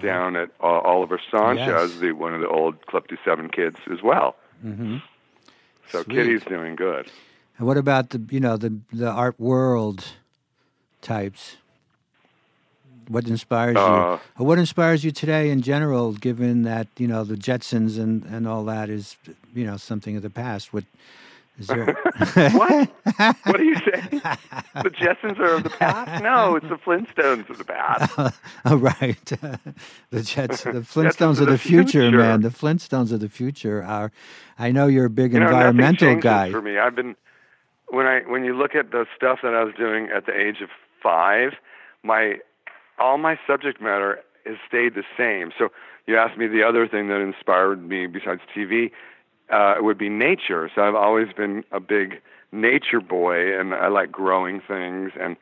[0.00, 1.80] down at uh, Oliver Sanchez, Uh-huh.
[1.82, 1.94] Yes.
[2.00, 4.36] the one of the old Club 7 kids as well.
[4.64, 4.98] Mm-hmm.
[5.88, 6.14] So Sweet.
[6.16, 7.10] Kitty's doing good.
[7.58, 10.04] And what about the you know the the art world
[11.00, 11.56] types?
[13.08, 14.44] What inspires Uh, you?
[14.44, 18.64] What inspires you today in general, given that you know the Jetsons and and all
[18.64, 19.16] that is
[19.54, 20.72] you know something of the past?
[20.74, 20.84] What
[21.58, 21.96] there?
[22.52, 22.88] What?
[23.44, 24.08] what are you saying?
[24.82, 26.22] the Jetsons are of the past?
[26.22, 28.36] No, it's the Flintstones of the past.
[28.64, 29.24] oh, right.
[29.24, 32.16] the Jets, the Flintstones of the, future, future.
[32.18, 32.42] man.
[32.42, 34.12] The Flintstones of the future are.
[34.58, 36.50] I know you're a big You know, environmental guy.
[36.50, 36.78] for me.
[36.78, 37.16] I've been
[37.88, 40.60] when I when you look at the stuff that I was doing at the age
[40.62, 40.68] of
[41.02, 41.52] five,
[42.02, 42.36] my
[42.98, 45.52] all my subject matter has stayed the same.
[45.58, 45.70] So
[46.06, 48.90] you asked me the other thing that inspired me besides TV,
[49.52, 50.70] uh, it would be nature.
[50.74, 52.20] So I've always been a big
[52.52, 55.36] nature boy, and I like growing things, and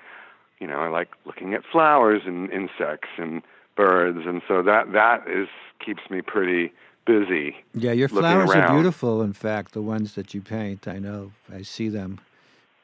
[0.61, 3.43] you know I like looking at flowers and insects and
[3.77, 5.49] birds, and so that that is
[5.85, 6.73] keeps me pretty
[7.07, 7.57] busy.
[7.75, 9.23] Yeah, your flowers are beautiful.
[9.23, 12.21] In fact, the ones that you paint, I know, I see them.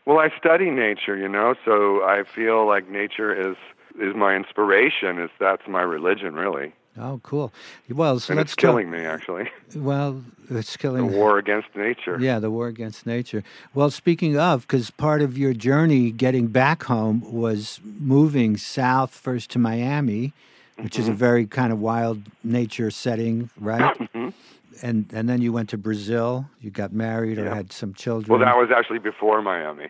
[0.07, 3.57] Well, I study nature, you know, so I feel like nature is
[4.01, 5.19] is my inspiration.
[5.19, 7.53] Is that's my religion, really, Oh, cool.
[7.89, 9.49] Well, so and it's talk- killing me actually.
[9.77, 12.19] Well, it's killing The war against nature.
[12.21, 13.45] Yeah, the war against nature.
[13.73, 19.51] Well, speaking of, because part of your journey getting back home was moving south first
[19.53, 20.33] to Miami,
[20.77, 21.03] which Mm-hmm.
[21.03, 23.97] is a very kind of wild nature setting, right?
[24.83, 26.47] And and then you went to Brazil.
[26.63, 28.31] You got married or had some children.
[28.31, 29.89] Well, that was actually before Miami.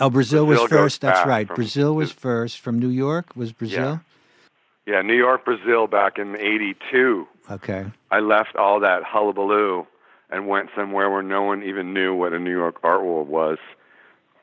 [0.00, 1.00] oh, Brazil, was Brazil goes first.
[1.02, 1.46] That's right.
[1.46, 3.36] Brazil was first from New York.
[3.36, 3.84] Was Brazil?
[3.84, 3.98] Yeah,
[4.86, 7.26] New York, Brazil, back in '82.
[7.50, 7.86] Okay.
[8.10, 9.86] I left all that hullabaloo
[10.30, 13.58] and went somewhere where no one even knew what a New York art world was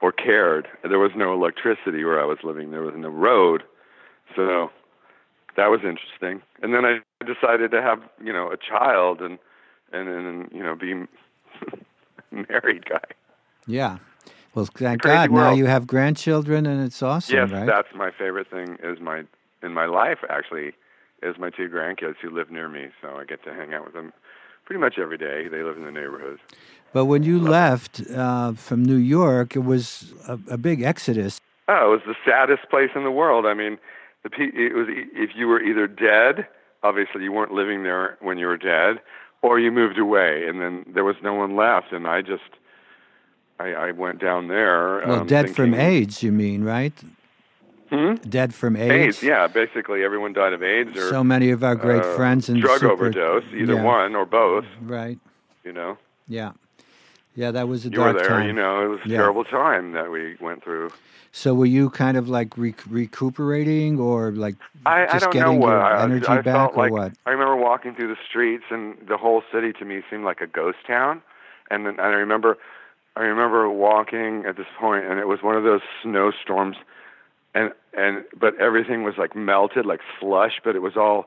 [0.02, 0.68] or cared.
[0.84, 2.72] There was no electricity where I was living.
[2.72, 3.64] There was no road.
[4.36, 4.72] So
[5.56, 6.42] that was interesting.
[6.62, 9.40] And then I decided to have, you know, a child and
[9.92, 10.94] and then, you know, be
[12.32, 13.04] married guy.
[13.68, 13.98] Yeah.
[14.56, 15.32] Well, thank God.
[15.32, 17.66] Now you have grandchildren, and it's awesome, yes, right?
[17.66, 19.24] that's my favorite thing is my
[19.64, 20.74] in my life actually
[21.22, 23.94] is my two grandkids who live near me, so I get to hang out with
[23.94, 24.12] them
[24.66, 25.48] pretty much every day.
[25.48, 26.40] They live in the neighborhood.
[26.92, 31.40] But when you left uh, from New York, it was a, a big exodus.
[31.68, 33.46] Oh, it was the saddest place in the world.
[33.46, 33.78] I mean,
[34.24, 36.46] the pe- it was e- if you were either dead,
[36.84, 39.00] obviously you weren't living there when you were dead,
[39.42, 41.92] or you moved away, and then there was no one left.
[41.92, 42.44] And I just,
[43.60, 45.04] I, I went down there.
[45.08, 46.94] Well, um, dead from AIDS, you mean, right?
[47.90, 48.16] Hmm?
[48.28, 48.92] Dead from AIDS.
[49.18, 49.48] AIDS, yeah.
[49.48, 52.80] Basically, everyone died of AIDS or So many of our great uh, friends and drug
[52.80, 54.66] super- overdose, either yeah, one or both.
[54.82, 55.20] Right.
[55.64, 56.52] You know, Yeah.
[57.36, 58.28] Yeah, that was a you were dark there.
[58.30, 58.46] time.
[58.48, 59.18] You know, it was a Yeah.
[59.18, 60.92] terrible time that we went through.
[61.32, 65.62] So were you kind of like rec- recuperating or like I, I just know getting
[65.62, 66.92] your I, energy I back or like.
[66.92, 67.14] what?
[67.26, 70.48] I remember walking through the streets, and the whole city to me seemed like a
[70.48, 71.24] ghost town.
[71.72, 72.60] And then and I remember,
[73.16, 76.78] I remember walking at this point, and it was one of those snowstorms,
[77.54, 81.26] and and but everything was like melted, like slush, but it was all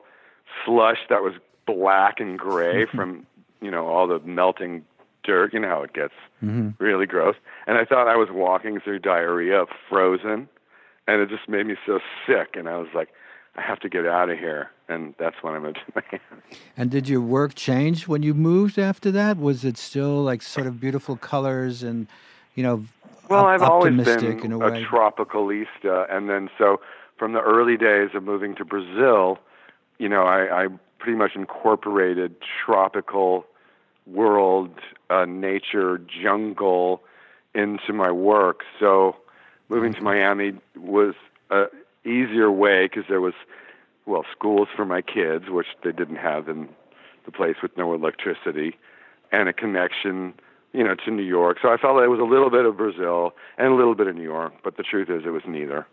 [0.65, 1.33] slush that was
[1.65, 3.25] black and gray from
[3.61, 4.83] you know all the melting
[5.23, 5.53] dirt.
[5.53, 6.13] You know how it gets
[6.43, 6.83] Mm-hmm.
[6.83, 7.35] really gross.
[7.65, 10.47] And I thought I was walking through diarrhea, frozen,
[11.07, 12.55] and it just made me so sick.
[12.55, 13.09] And I was like,
[13.55, 16.21] I have to get out of here, and that's when I moved to Miami.
[16.77, 19.39] And did your work change when you moved after that?
[19.39, 22.05] Was it still like sort of beautiful colors and,
[22.53, 22.85] you know,
[23.29, 26.79] well, I've always been a a, tropicalista, and then so
[27.17, 29.39] from the early days of moving to Brazil,
[29.97, 30.67] you know, I, I
[30.99, 32.35] pretty much incorporated
[32.65, 33.45] tropical
[34.05, 34.71] world,
[35.09, 37.01] uh, nature, jungle
[37.53, 38.61] into my work.
[38.79, 39.15] So
[39.69, 41.15] moving to Miami was
[41.49, 41.65] a
[42.05, 43.33] easier way because there was,
[44.05, 46.69] well, schools for my kids, which they didn't have in
[47.25, 48.77] the place with no electricity,
[49.31, 50.33] and a connection,
[50.73, 51.57] you know, to New York.
[51.61, 54.07] So I felt like it was a little bit of Brazil and a little bit
[54.07, 55.87] of New York, but the truth is it was neither.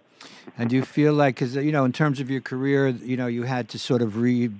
[0.59, 3.27] And do you feel like, because you know, in terms of your career, you know,
[3.27, 4.51] you had to sort of re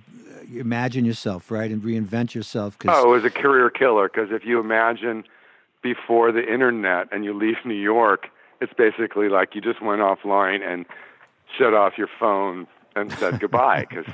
[0.53, 2.79] imagine yourself, right, and reinvent yourself.
[2.79, 5.25] Cause, Oh, it was a career killer because if you imagine
[5.83, 8.29] before the internet and you leave New York,
[8.61, 10.87] it's basically like you just went offline and
[11.59, 14.07] shut off your phone and said goodbye because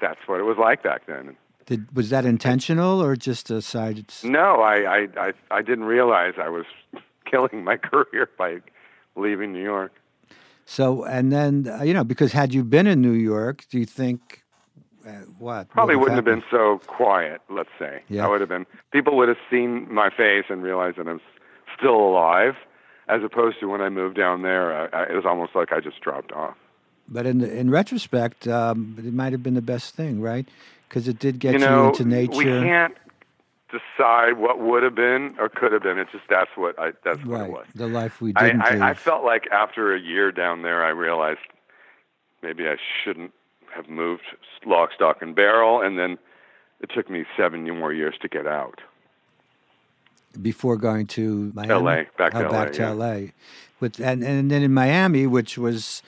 [0.00, 1.36] that's what it was like back then.
[1.66, 4.12] Did, was that intentional or just a side?
[4.22, 6.66] No, I, I, I, I didn't realize I was
[7.30, 8.60] killing my career by
[9.16, 9.92] leaving New York.
[10.66, 13.84] So, and then uh, you know, because had you been in New York, do you
[13.84, 14.44] think
[15.06, 18.02] uh, what Probably would wouldn't have been so quiet, let's say.
[18.08, 18.24] Yeah.
[18.24, 21.20] I would have been, people would have seen my face and realized that I'm
[21.76, 22.54] still alive,
[23.08, 25.80] as opposed to when I moved down there, I, I, it was almost like I
[25.80, 26.56] just dropped off.
[27.08, 30.48] But in in retrospect, um, it might have been the best thing, right?
[30.88, 32.36] Because it did get you you, into nature.
[32.36, 32.96] we can't
[33.70, 35.98] decide what would have been or could have been.
[35.98, 37.66] It's just that's what I, that's what it was.
[37.74, 38.98] the life we didn't I, I live.
[38.98, 41.40] felt like after a year down there, I realized
[42.42, 43.32] maybe I shouldn't
[43.74, 44.22] have moved
[44.66, 46.18] lock, stock, and barrel, and then
[46.80, 48.80] it took me seven more years to get out.
[50.40, 51.72] before going to Miami.
[51.74, 53.16] LA, back to Oh, back LA, to LA.
[53.80, 56.02] With and and then in Miami, which was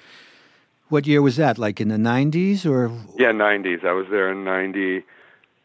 [0.89, 1.59] what year was that?
[1.59, 3.85] Like in the nineties or Yeah, 90s.
[3.85, 5.03] I was there in 90,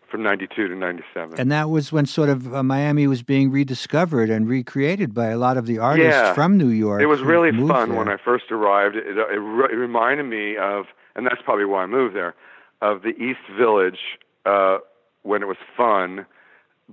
[0.09, 1.39] from 92 to 97.
[1.39, 5.37] and that was when sort of uh, Miami was being rediscovered and recreated by a
[5.37, 6.33] lot of the artists Yeah.
[6.33, 7.01] from New York.
[7.01, 7.97] it was really fun there.
[7.97, 8.95] when I first arrived.
[8.95, 12.33] It, it, it reminded me of, and that's probably why I moved there,
[12.81, 13.99] of the East Village
[14.45, 14.79] uh,
[15.23, 16.25] when it was fun,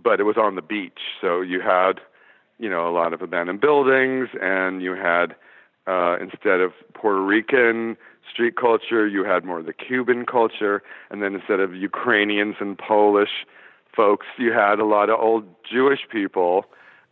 [0.01, 1.01] but it was on the beach.
[1.21, 1.95] So you had,
[2.59, 5.35] you know, a lot of abandoned buildings, and you had
[5.87, 7.97] uh, instead of Puerto Rican
[8.31, 12.79] street culture, you had more of the Cuban culture, and then instead of Ukrainians and
[12.79, 13.47] Polish
[13.95, 16.67] folks, you had a lot of old Jewish people,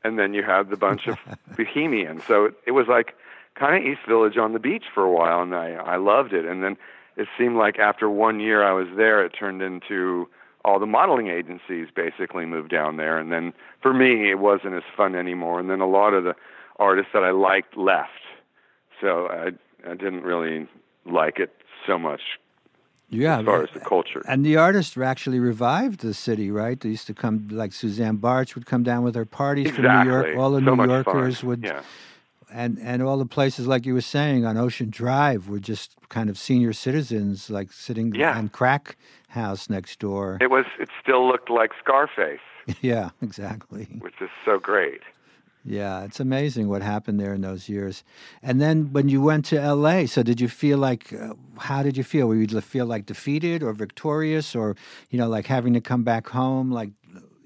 [0.05, 1.19] and then you had the bunch of
[1.57, 2.23] Bohemians.
[2.25, 3.15] So it, it was like
[3.55, 6.45] kind of East Village on the beach for a while, and I I loved it.
[6.45, 6.77] And then
[7.17, 10.29] it seemed like after one year I was there, it turned into
[10.65, 13.53] all the modeling agencies basically moved down there, and then
[13.83, 15.59] for me it wasn't as fun anymore.
[15.59, 16.35] And then a lot of the
[16.79, 18.23] artists that I liked left,
[19.01, 19.51] so I
[19.89, 20.69] I didn't really
[21.11, 21.53] like it
[21.87, 22.21] so much
[23.09, 24.23] yeah, as far as the culture.
[24.29, 26.79] and the artists actually revived the city, right?
[26.81, 30.11] They used to come, like Susanne Bartsch would come down with her parties from New
[30.11, 30.37] York.
[30.37, 31.49] All the so New Yorkers fun.
[31.49, 31.83] would Yeah.
[32.53, 36.29] and and all the places like you were saying on Ocean Drive were just kind
[36.29, 38.37] of senior citizens, like sitting Yeah.
[38.37, 38.97] on crack
[39.29, 40.38] house next door.
[40.40, 40.64] It was.
[40.81, 42.40] It still looked like Scarface,
[42.81, 43.87] yeah, exactly.
[44.01, 45.03] which is so great.
[45.69, 48.05] Yeah, it's amazing what happened there in those years.
[48.41, 51.13] And then when you went to L.A., so did you feel like?
[51.13, 52.29] Uh, how did you feel?
[52.29, 54.77] Were you feel like defeated or victorious, or
[55.11, 56.91] you know, like having to come back home, like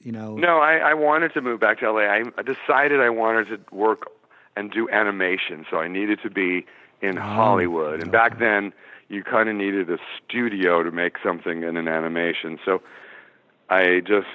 [0.02, 0.36] you know?
[0.36, 2.00] No, I, I wanted to move back to LA.
[2.02, 4.10] I I decided I wanted to work
[4.54, 6.66] and do animation, so I needed to be
[7.00, 8.02] in Hollywood.
[8.02, 8.74] And back then,
[9.08, 12.58] you kind of needed a studio to make something in an animation.
[12.64, 12.82] So
[13.70, 14.28] I just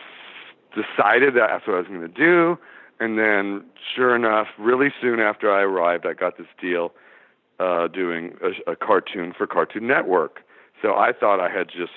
[0.74, 2.58] decided that that's what I was going to do.
[2.99, 6.93] And then, sure enough, really soon after I arrived, I got this deal
[7.60, 10.41] uh, doing a, a cartoon for Cartoon Network.
[10.81, 11.93] So I thought I had just,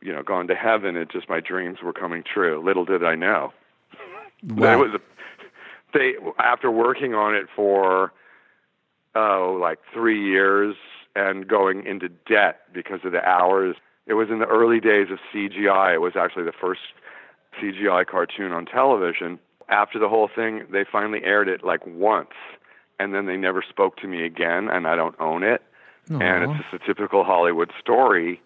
[0.00, 0.96] you know, gone to heaven.
[0.96, 2.62] It just my dreams were coming true.
[2.64, 3.52] Little did I know.
[4.44, 4.74] Wow.
[4.74, 5.00] It was a,
[5.94, 8.12] they after working on it for
[9.14, 10.76] oh like three years
[11.14, 13.76] and going into debt because of the hours.
[14.06, 15.94] It was in the early days of CGI.
[15.94, 16.80] It was actually the first
[17.60, 19.38] CGI cartoon on television.
[19.68, 22.30] After the whole thing, they finally aired it like once,
[22.98, 24.68] and then they never spoke to me again.
[24.68, 25.62] And I don't own it.
[26.08, 28.40] And it's just a typical Hollywood story,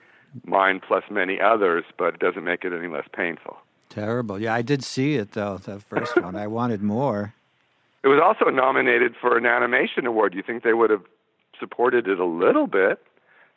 [0.46, 3.58] mine plus many others, but it doesn't make it any less painful.
[3.90, 4.40] Terrible.
[4.40, 5.58] Yeah, I did see it though.
[5.58, 6.36] The first one.
[6.36, 7.34] I wanted more.
[8.02, 10.32] It was also nominated for an animation award.
[10.32, 11.04] You think they would have
[11.58, 13.04] supported it a little bit,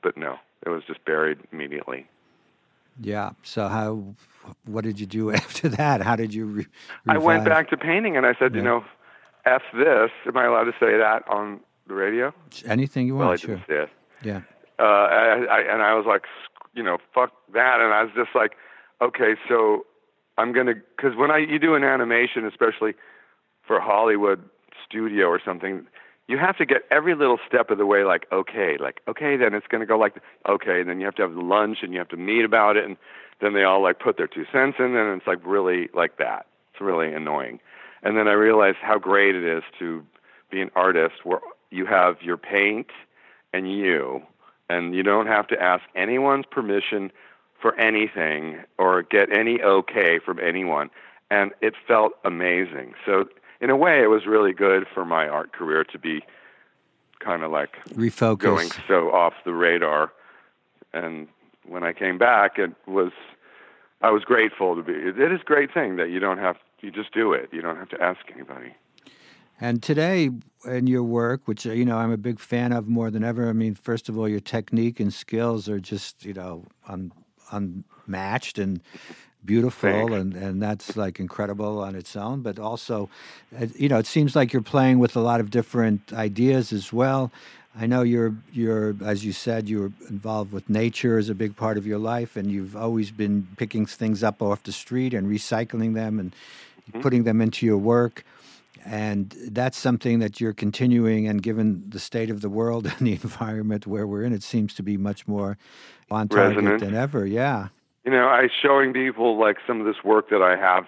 [0.01, 2.05] but no, it was just buried immediately.
[2.99, 3.31] Yeah.
[3.43, 4.03] So how?
[4.65, 6.01] What did you do after that?
[6.01, 6.45] How did you?
[6.45, 6.67] Re-
[7.07, 8.83] I went back to painting and I said, you know,
[9.45, 10.09] F this.
[10.25, 12.33] Am I allowed to say that on the radio?
[12.65, 13.41] Anything you Well, I want.
[13.41, 13.61] sure.
[13.67, 13.89] didn't.
[14.23, 14.41] Yeah.
[14.79, 16.23] uh, I, I, and I was like,
[16.73, 17.79] you know, fuck that.
[17.81, 18.53] And I was just like,
[19.01, 19.85] okay, so
[20.37, 22.93] I'm gonna because when I you do an animation, especially
[23.67, 24.43] for Hollywood
[24.87, 25.85] studio or something,
[26.27, 29.53] you have to get every little step of the way like okay, like okay, then
[29.53, 30.15] it's gonna go like
[30.47, 32.85] okay, and then you have to have lunch and you have to meet about it,
[32.85, 32.97] and
[33.41, 36.45] then they all like put their two cents in, and it's like really like that.
[36.71, 37.59] It's really annoying.
[38.03, 40.05] And then I realized how great it is to
[40.51, 41.39] be an artist where
[41.71, 42.87] you have your paint
[43.53, 44.21] and you,
[44.69, 47.11] and you don't have to ask anyone's permission
[47.61, 50.89] for anything or get any okay from anyone.
[51.31, 52.93] And it felt amazing.
[53.05, 53.25] So,
[53.63, 56.21] in a way, it was really good for my art career to be
[57.19, 60.11] kind of like refocus going so off the radar.
[60.91, 61.29] And
[61.65, 63.13] when I came back, it was
[64.01, 64.91] I was grateful to be.
[64.91, 67.49] It is a great thing that you don't have you just do it.
[67.53, 68.75] You don't have to ask anybody.
[69.61, 70.29] And today,
[70.65, 73.47] in your work, which you know I'm a big fan of more than ever.
[73.47, 77.13] I mean, first of all, your technique and skills are just you know un,
[77.53, 78.81] unmatched and
[79.45, 80.13] beautiful, Thanks.
[80.13, 82.41] and and that's like incredible on its own.
[82.41, 83.09] But also,
[83.59, 86.93] uh, you know, it seems like you're playing with a lot of different ideas as
[86.93, 87.31] well.
[87.75, 91.77] I know you're you're as you said you're involved with nature as a big part
[91.77, 95.93] of your life, and you've always been picking things up off the street and recycling
[95.93, 97.01] them and mm-hmm.
[97.01, 98.23] putting them into your work
[98.85, 103.13] and that's something that you're continuing and given the state of the world and the
[103.13, 105.57] environment where we're in it seems to be much more
[106.11, 106.79] on target Resonant.
[106.79, 107.69] than ever yeah
[108.05, 110.85] you know i showing people like some of this work that i have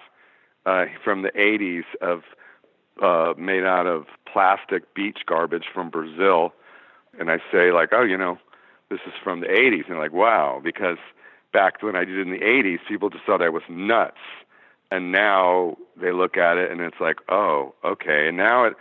[0.66, 2.22] uh, from the 80s of
[3.00, 6.52] uh, made out of plastic beach garbage from brazil
[7.18, 8.38] and i say like oh you know
[8.90, 10.98] this is from the 80s and like wow because
[11.52, 14.18] back when i did it in the 80s people just thought i was nuts
[14.90, 18.28] and now they look at it and it's like, oh, okay.
[18.28, 18.74] And now it,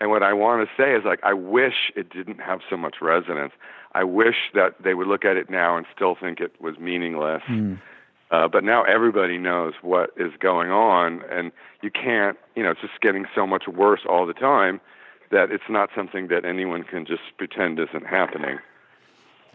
[0.00, 2.96] and what I want to say is like, I wish it didn't have so much
[3.02, 3.52] resonance.
[3.92, 7.42] I wish that they would look at it now and still think it was meaningless.
[7.48, 7.80] Mm.
[8.30, 11.50] Uh, but now everybody knows what is going on, and
[11.82, 14.80] you can't, you know, it's just getting so much worse all the time
[15.32, 18.58] that it's not something that anyone can just pretend isn't happening.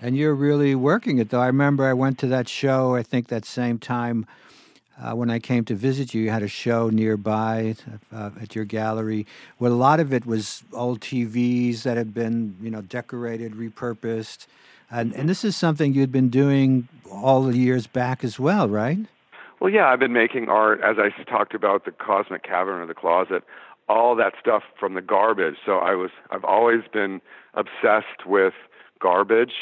[0.01, 1.39] And you're really working it, though.
[1.39, 4.25] I remember I went to that show, I think that same time
[5.01, 7.75] uh, when I came to visit you, you had a show nearby
[8.13, 9.25] uh, at your gallery.
[9.59, 14.47] Well, a lot of it was old TVs that had been, you know, decorated, repurposed,
[14.89, 18.99] and and this is something you'd been doing all the years back as well, right?
[19.59, 22.93] Well, yeah, I've been making art as I talked about the cosmic cavern or the
[22.93, 23.43] closet,
[23.87, 25.55] all that stuff from the garbage.
[25.65, 27.21] So I was, I've always been
[27.53, 28.53] obsessed with
[28.99, 29.53] garbage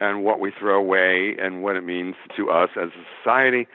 [0.00, 3.66] and what we throw away and what it means to us as a society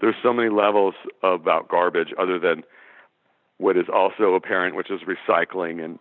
[0.00, 2.62] there's so many levels about garbage other than
[3.58, 5.98] what is also apparent, which is recycling and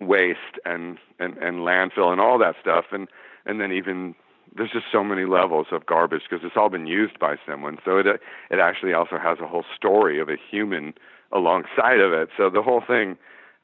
[0.00, 2.86] waste and, and, and landfill and all that stuff.
[2.92, 3.08] And,
[3.44, 4.14] and then even
[4.56, 7.78] there's just so many levels of garbage because it's all been used by someone.
[7.84, 10.94] So it, it actually also has a whole story of a human
[11.32, 12.30] alongside of it.
[12.36, 13.16] So the whole thing,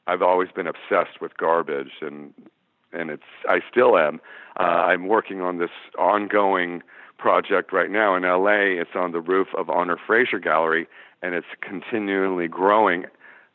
[0.05, 2.33] I've always been obsessed with garbage and,
[2.93, 4.21] and it's, I still am.
[4.59, 6.81] Uh, I'm working on this ongoing
[7.17, 8.79] project right now in LA.
[8.81, 10.87] It's on the roof of Honor Fraser Gallery,
[11.21, 13.05] and it's continually growing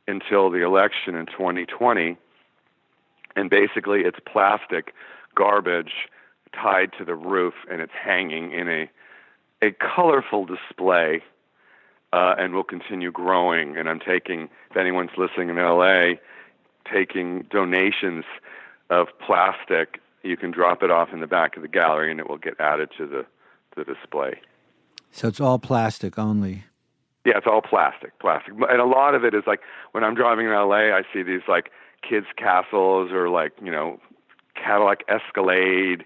[0.09, 2.17] until the election in 2020.
[3.37, 4.93] And basically, it's plastic
[5.35, 6.09] garbage
[6.55, 8.91] tied to the roof, and it's hanging in a
[9.63, 11.23] a colorful display,
[12.13, 13.77] uh, and will continue growing.
[13.77, 16.15] And I'm taking, if anyone's listening in LA,
[16.91, 18.25] taking donations
[18.91, 20.01] of plastic.
[20.23, 22.61] You can drop it off in the back of the gallery, and it will get
[22.61, 23.27] added to the
[23.77, 24.41] the display.
[25.11, 26.65] So it's all plastic only.
[27.25, 29.61] Yeah, it's all plastic, plastic, and a lot of it is like
[29.93, 31.71] when I'm driving in LA, I see these like
[32.09, 34.01] kids' castles or like you know
[34.57, 36.05] Cadillac Escalade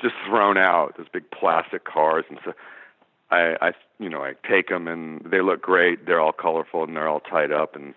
[0.00, 2.52] just thrown out, those big plastic cars, and so
[3.32, 6.06] I, I you know I take them and they look great.
[6.06, 7.94] They're all colorful and they're all tied up and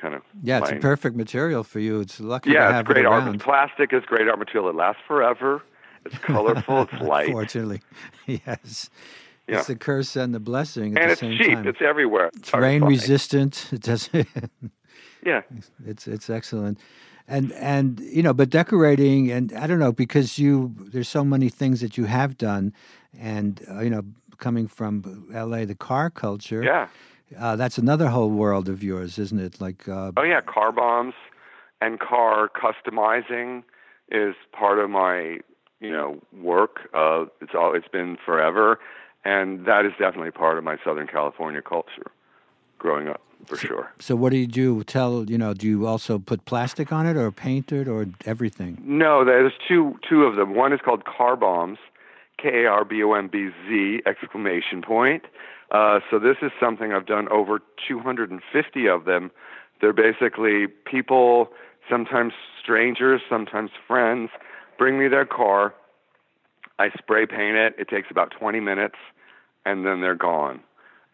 [0.00, 2.00] kind of yeah, it's a perfect material for you.
[2.00, 3.38] It's lucky yeah, to have it's great it art.
[3.40, 4.68] Plastic is great art material.
[4.70, 5.62] It lasts forever.
[6.06, 6.82] It's colorful.
[6.82, 7.30] It's light.
[7.30, 7.80] Fortunately,
[8.26, 8.90] yes.
[9.48, 9.58] Yeah.
[9.58, 11.54] It's the curse and the blessing at and the it's same cheap.
[11.54, 11.68] time.
[11.68, 12.30] It's everywhere.
[12.36, 13.68] It's rain resistant.
[13.72, 14.10] It does.
[15.24, 15.42] yeah.
[15.86, 16.78] It's it's excellent.
[17.28, 21.48] And and you know, but decorating and I don't know because you there's so many
[21.48, 22.72] things that you have done,
[23.18, 24.02] and uh, you know,
[24.38, 25.64] coming from L.A.
[25.64, 26.62] the car culture.
[26.62, 26.88] Yeah.
[27.38, 29.60] Uh, that's another whole world of yours, isn't it?
[29.60, 29.88] Like.
[29.88, 31.14] Uh, oh yeah, car bombs
[31.80, 33.62] and car customizing
[34.10, 35.38] is part of my
[35.80, 36.88] you know work.
[36.94, 38.78] Uh, it's all it's been forever,
[39.24, 42.10] and that is definitely part of my Southern California culture
[42.78, 43.20] growing up.
[43.46, 43.92] for sure.
[43.98, 44.84] So what do you do?
[44.84, 48.78] Tell you know, do you also put plastic on it or paint it or everything?
[48.84, 50.54] No, there's two two of them.
[50.54, 51.78] One is called Karbombz,
[52.38, 55.24] K A R B O M B Z exclamation point.
[55.70, 59.30] Uh, so this is something I've done over 250 of them.
[59.80, 61.48] They're basically people,
[61.90, 64.30] sometimes strangers, sometimes friends,
[64.78, 65.74] bring me their car.
[66.78, 67.74] I spray paint it.
[67.78, 68.96] It takes about 20 minutes,
[69.64, 70.60] and then they're gone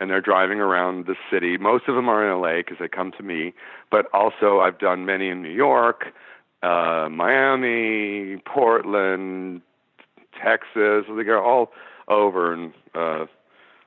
[0.03, 1.57] and they're driving around the city.
[1.57, 3.55] Most of them are in LA because they come to me,
[3.89, 6.07] but also I've done many in New York,
[6.61, 9.63] uh, Miami, Portland,
[10.43, 11.05] Texas.
[11.09, 11.73] They go all
[12.09, 13.27] over and uh,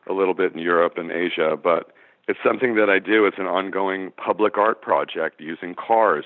[0.09, 1.91] a little bit in Europe and Asia, but
[2.29, 3.25] it's something that I do.
[3.25, 6.25] It's an ongoing public art project using cars.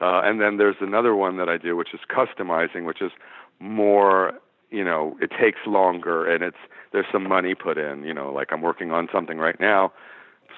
[0.00, 3.12] Uh, and then there's another one that I do, which is customizing, which is
[3.60, 4.32] more
[4.70, 6.58] you know it takes longer and it's
[6.92, 9.90] there's some money put in you know like i'm working on something right now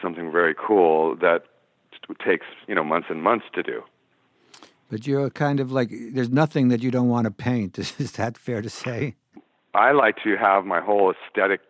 [0.03, 1.45] something very cool that
[2.24, 3.82] takes you know months and months to do.
[4.91, 7.78] But you're kind of like there's nothing that you don't want to paint.
[7.99, 9.16] Is that fair to say?
[9.74, 11.61] I like to have my whole aesthetic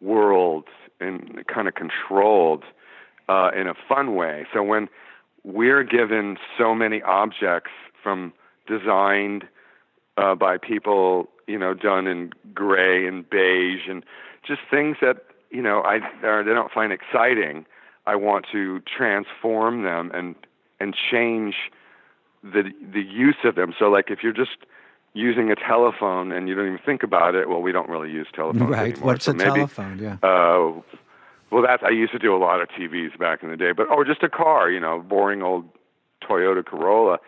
[0.00, 0.64] world
[1.00, 2.64] and kind of controlled
[3.28, 4.46] uh, in a fun way.
[4.52, 4.88] So when
[5.44, 7.70] we're given so many objects
[8.02, 8.32] from
[8.66, 9.44] designed
[10.16, 14.04] uh, by people you know, done in gray and beige and
[14.46, 17.66] just things that, you know, I or they don't find exciting.
[18.06, 20.36] I want to transform them and
[20.78, 21.56] and change
[22.44, 23.74] the the use of them.
[23.78, 24.58] So like if you're just
[25.12, 28.28] using a telephone and you don't even think about it, well, we don't really use
[28.32, 28.92] telephones right.
[28.92, 29.06] anymore.
[29.06, 29.98] What's so a maybe, telephone?
[29.98, 30.16] Yeah.
[30.22, 30.80] Uh,
[31.50, 33.88] well, that's I used to do a lot of TVs back in the day, but
[33.88, 35.68] or just a car, you know, boring old
[36.22, 37.18] Toyota Corolla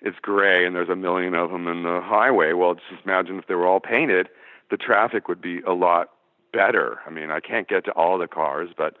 [0.00, 2.52] it's gray and there's a million of them in the highway.
[2.52, 4.28] Well, just imagine if they were all painted,
[4.70, 6.10] the traffic would be a lot
[6.52, 6.98] better.
[7.06, 8.96] I mean, I can't get to all the cars, but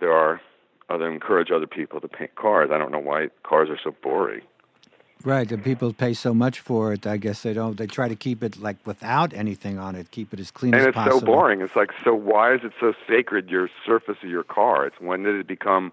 [0.00, 0.40] there are
[0.88, 2.70] other encourage other people to paint cars.
[2.72, 4.42] I don't know why cars are so boring.
[5.22, 7.06] Right, and people pay so much for it.
[7.06, 7.76] I guess they don't.
[7.76, 10.86] They try to keep it like without anything on it, keep it as clean and
[10.86, 11.02] as possible.
[11.02, 11.60] And it's so boring.
[11.60, 13.50] It's like, so why is it so sacred?
[13.50, 14.86] Your surface of your car.
[14.86, 15.92] It's when did it become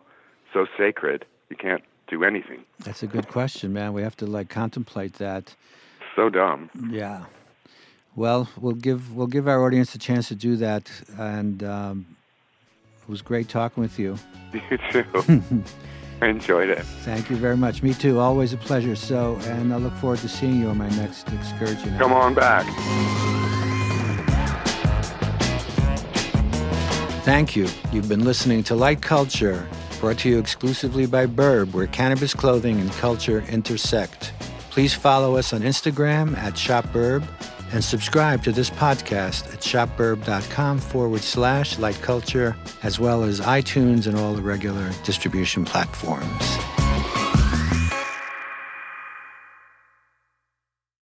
[0.53, 1.25] so sacred?
[1.49, 2.63] You can't do anything?
[2.85, 3.91] That's a good question, man.
[3.91, 5.55] We have to like contemplate that.
[6.15, 6.69] So dumb.
[6.89, 7.25] Yeah.
[8.15, 12.05] Well, we'll give we'll give our audience a chance to do that, and um,
[13.03, 14.17] it was great talking with you.
[14.71, 15.63] You too.
[16.21, 16.83] I enjoyed it.
[17.03, 17.83] Thank you very much.
[17.83, 18.19] Me too.
[18.19, 18.95] Always a pleasure.
[18.95, 21.97] So, and I look forward to seeing you on my next excursion.
[21.97, 22.65] Come on back.
[27.23, 27.67] Thank you.
[27.91, 29.67] You've been listening to Light Culture
[29.99, 34.31] brought to you exclusively by Burb, where cannabis clothing and culture intersect.
[34.69, 37.27] Please follow us on Instagram at ShopBurb
[37.71, 44.07] and subscribe to this podcast at shopburb.com forward slash light culture, as well as iTunes
[44.07, 46.76] and all the regular distribution platforms.